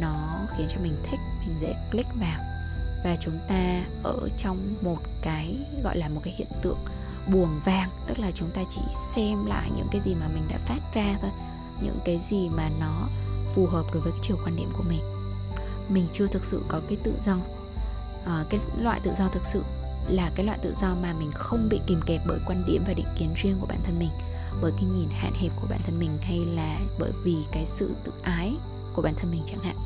Nó 0.00 0.46
khiến 0.56 0.66
cho 0.68 0.80
mình 0.82 0.96
thích 1.02 1.20
mình 1.40 1.58
dễ 1.58 1.74
click 1.90 2.14
vào. 2.14 2.40
Và 3.04 3.16
chúng 3.20 3.38
ta 3.48 3.84
ở 4.02 4.28
trong 4.38 4.74
một 4.80 4.98
cái 5.22 5.56
gọi 5.82 5.98
là 5.98 6.08
một 6.08 6.20
cái 6.24 6.34
hiện 6.38 6.48
tượng 6.62 6.78
buồng 7.32 7.60
vàng 7.64 7.90
tức 8.06 8.18
là 8.18 8.30
chúng 8.30 8.50
ta 8.50 8.62
chỉ 8.70 8.80
xem 9.14 9.46
lại 9.46 9.70
những 9.76 9.88
cái 9.92 10.00
gì 10.04 10.14
mà 10.14 10.28
mình 10.28 10.42
đã 10.48 10.58
phát 10.58 10.80
ra 10.94 11.16
thôi 11.20 11.30
những 11.82 11.98
cái 12.04 12.18
gì 12.22 12.48
mà 12.48 12.70
nó 12.80 13.08
phù 13.54 13.66
hợp 13.66 13.84
đối 13.92 14.02
với 14.02 14.12
cái 14.12 14.20
chiều 14.22 14.36
quan 14.44 14.56
điểm 14.56 14.70
của 14.76 14.82
mình. 14.88 15.00
Mình 15.88 16.06
chưa 16.12 16.26
thực 16.26 16.44
sự 16.44 16.62
có 16.68 16.80
cái 16.88 16.98
tự 17.02 17.14
do 17.24 17.36
à, 18.26 18.44
cái 18.50 18.60
loại 18.80 19.00
tự 19.00 19.12
do 19.14 19.28
thực 19.28 19.44
sự 19.44 19.62
là 20.08 20.30
cái 20.34 20.46
loại 20.46 20.58
tự 20.62 20.74
do 20.76 20.94
mà 20.94 21.12
mình 21.12 21.30
không 21.34 21.68
bị 21.68 21.80
kìm 21.86 22.00
kẹp 22.06 22.22
bởi 22.26 22.38
quan 22.46 22.64
điểm 22.66 22.84
và 22.86 22.94
định 22.94 23.06
kiến 23.18 23.34
riêng 23.42 23.56
của 23.60 23.66
bản 23.66 23.80
thân 23.84 23.98
mình. 23.98 24.10
Bởi 24.62 24.72
cái 24.72 24.84
nhìn 24.84 25.08
hạn 25.10 25.32
hẹp 25.34 25.52
của 25.60 25.66
bản 25.70 25.80
thân 25.86 25.98
mình 25.98 26.18
hay 26.22 26.38
là 26.38 26.80
bởi 26.98 27.12
vì 27.24 27.36
cái 27.52 27.66
sự 27.66 27.90
tự 28.04 28.12
ái 28.22 28.54
của 28.94 29.02
bản 29.02 29.14
thân 29.16 29.30
mình 29.30 29.42
chẳng 29.46 29.60
hạn. 29.60 29.76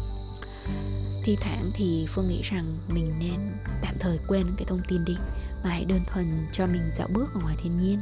Thi 1.24 1.36
thoảng 1.40 1.70
thì 1.74 2.06
phương 2.08 2.28
nghĩ 2.28 2.42
rằng 2.42 2.78
mình 2.88 3.12
nên 3.18 3.40
tạm 3.82 3.94
thời 4.00 4.18
quên 4.28 4.46
cái 4.56 4.64
thông 4.68 4.80
tin 4.88 5.04
đi, 5.04 5.16
mà 5.64 5.70
hãy 5.70 5.84
đơn 5.84 6.00
thuần 6.06 6.46
cho 6.52 6.66
mình 6.66 6.90
dạo 6.92 7.08
bước 7.12 7.34
ở 7.34 7.40
ngoài 7.40 7.56
thiên 7.62 7.78
nhiên, 7.78 8.00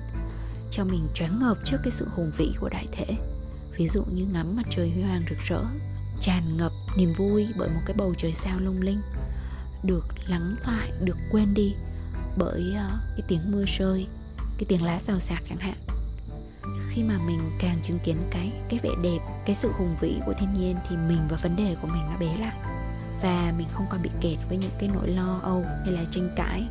cho 0.70 0.85
mình 0.85 1.09
choáng 1.14 1.38
ngợp 1.38 1.59
trước 1.64 1.77
cái 1.85 1.90
sự 1.90 2.09
hùng 2.14 2.31
vĩ 2.37 2.53
của 2.61 2.68
đại 2.68 2.87
thể. 2.92 3.07
Ví 3.77 3.88
dụ 3.88 4.05
như 4.05 4.27
ngắm 4.33 4.57
mặt 4.57 4.66
trời 4.70 4.90
huy 4.90 5.03
hoàng 5.03 5.24
rực 5.31 5.38
rỡ, 5.48 5.64
tràn 6.20 6.57
ngập 6.57 6.72
niềm 6.96 7.12
vui 7.12 7.48
bởi 7.57 7.68
một 7.68 7.81
cái 7.87 7.96
bầu 7.96 8.14
trời 8.16 8.33
sao 8.35 8.61
lung 8.61 8.83
linh. 8.83 9.00
Được 9.83 10.05
lắng 10.27 10.57
lại, 10.66 10.92
được 11.00 11.16
quên 11.31 11.55
đi 11.55 11.74
bởi 12.37 12.75
ờ, 12.77 12.99
cái 13.16 13.23
tiếng 13.29 13.53
mưa 13.53 13.64
rơi 13.79 14.07
cái 14.59 14.66
tiếng 14.68 14.83
lá 14.83 14.99
xào 14.99 15.20
xạc 15.20 15.42
chẳng 15.49 15.59
hạn. 15.59 15.77
Khi 16.88 17.03
mà 17.03 17.18
mình 17.18 17.51
càng 17.61 17.79
chứng 17.83 17.99
kiến 17.99 18.16
cái 18.31 18.53
cái 18.68 18.81
vẻ 18.83 18.90
đẹp 19.03 19.18
cái 19.47 19.55
sự 19.55 19.73
hùng 19.73 19.97
vĩ 20.01 20.20
của 20.27 20.33
thiên 20.33 20.55
nhiên 20.55 20.77
thì 20.88 20.97
mình 20.97 21.29
và 21.29 21.37
vấn 21.42 21.57
đề 21.57 21.77
của 21.83 21.88
mình 21.88 22.03
nó 22.11 22.16
bé 22.18 22.37
lại. 22.37 22.57
Và 23.23 23.53
mình 23.59 23.68
không 23.73 23.87
còn 23.90 24.03
bị 24.03 24.11
kẹt 24.20 24.38
với 24.49 24.59
những 24.59 24.70
cái 24.79 24.88
nỗi 24.94 25.09
lo 25.09 25.40
âu 25.42 25.64
hay 25.85 25.92
là 25.92 26.05
tranh 26.11 26.31
cãi 26.37 26.66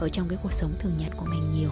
ở 0.00 0.08
trong 0.08 0.28
cái 0.28 0.38
cuộc 0.42 0.52
sống 0.52 0.74
thường 0.78 0.96
nhật 0.98 1.12
của 1.16 1.26
mình 1.26 1.52
nhiều. 1.52 1.70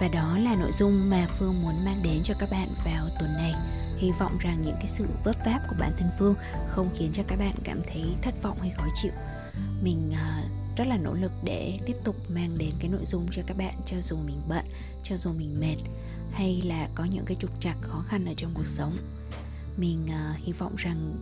Và 0.00 0.08
đó 0.08 0.38
là 0.38 0.56
nội 0.56 0.72
dung 0.72 1.10
mà 1.10 1.26
phương 1.38 1.62
muốn 1.62 1.84
mang 1.84 2.02
đến 2.02 2.20
cho 2.24 2.34
các 2.38 2.50
bạn 2.50 2.68
vào 2.84 3.08
tuần 3.20 3.32
này. 3.32 3.54
Hy 3.98 4.12
vọng 4.18 4.38
rằng 4.38 4.62
những 4.62 4.76
cái 4.76 4.86
sự 4.86 5.06
vấp 5.24 5.36
váp 5.44 5.68
của 5.68 5.76
bản 5.78 5.92
thân 5.96 6.08
phương 6.18 6.34
không 6.68 6.90
khiến 6.94 7.10
cho 7.12 7.22
các 7.26 7.38
bạn 7.38 7.54
cảm 7.64 7.80
thấy 7.92 8.04
thất 8.22 8.42
vọng 8.42 8.58
hay 8.60 8.70
khó 8.70 8.84
chịu. 9.02 9.12
Mình 9.82 10.12
uh, 10.12 10.63
rất 10.76 10.86
là 10.86 10.96
nỗ 10.96 11.12
lực 11.12 11.32
để 11.44 11.78
tiếp 11.86 11.96
tục 12.04 12.16
mang 12.30 12.58
đến 12.58 12.70
cái 12.78 12.88
nội 12.88 13.04
dung 13.06 13.26
cho 13.32 13.42
các 13.46 13.56
bạn 13.56 13.74
cho 13.86 13.96
dù 14.00 14.16
mình 14.16 14.40
bận 14.48 14.64
cho 15.02 15.16
dù 15.16 15.32
mình 15.32 15.60
mệt 15.60 15.76
hay 16.32 16.62
là 16.64 16.88
có 16.94 17.04
những 17.04 17.24
cái 17.24 17.36
trục 17.40 17.60
trặc 17.60 17.76
khó 17.80 18.04
khăn 18.08 18.24
ở 18.24 18.34
trong 18.36 18.50
cuộc 18.54 18.66
sống. 18.66 18.96
Mình 19.76 20.06
uh, 20.06 20.38
hy 20.38 20.52
vọng 20.52 20.74
rằng 20.76 21.16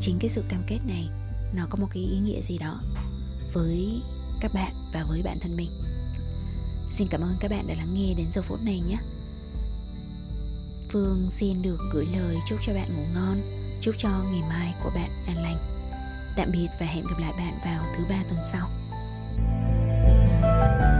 chính 0.00 0.18
cái 0.20 0.30
sự 0.30 0.44
cam 0.48 0.62
kết 0.66 0.78
này 0.86 1.08
nó 1.54 1.66
có 1.70 1.76
một 1.76 1.86
cái 1.90 2.02
ý 2.02 2.18
nghĩa 2.18 2.40
gì 2.40 2.58
đó 2.58 2.80
với 3.52 4.02
các 4.40 4.50
bạn 4.54 4.74
và 4.94 5.04
với 5.08 5.22
bản 5.22 5.38
thân 5.40 5.56
mình. 5.56 5.70
Xin 6.90 7.08
cảm 7.10 7.20
ơn 7.20 7.36
các 7.40 7.50
bạn 7.50 7.66
đã 7.66 7.74
lắng 7.74 7.94
nghe 7.94 8.14
đến 8.16 8.26
giờ 8.30 8.42
phút 8.42 8.58
này 8.62 8.80
nhé. 8.80 8.96
Phương 10.88 11.28
xin 11.30 11.62
được 11.62 11.78
gửi 11.92 12.06
lời 12.06 12.36
chúc 12.46 12.58
cho 12.62 12.74
bạn 12.74 12.96
ngủ 12.96 13.04
ngon 13.14 13.42
chúc 13.80 13.94
cho 13.98 14.08
ngày 14.08 14.42
mai 14.48 14.74
của 14.84 14.90
bạn 14.94 15.24
an 15.26 15.42
lành. 15.42 15.58
Tạm 16.36 16.52
biệt 16.52 16.68
và 16.80 16.86
hẹn 16.86 17.06
gặp 17.06 17.18
lại 17.18 17.32
bạn 17.32 17.58
vào 17.64 17.94
thứ 17.96 18.04
ba 18.08 18.24
tuần 18.28 18.40
sau. 18.52 18.70
you 20.60 20.99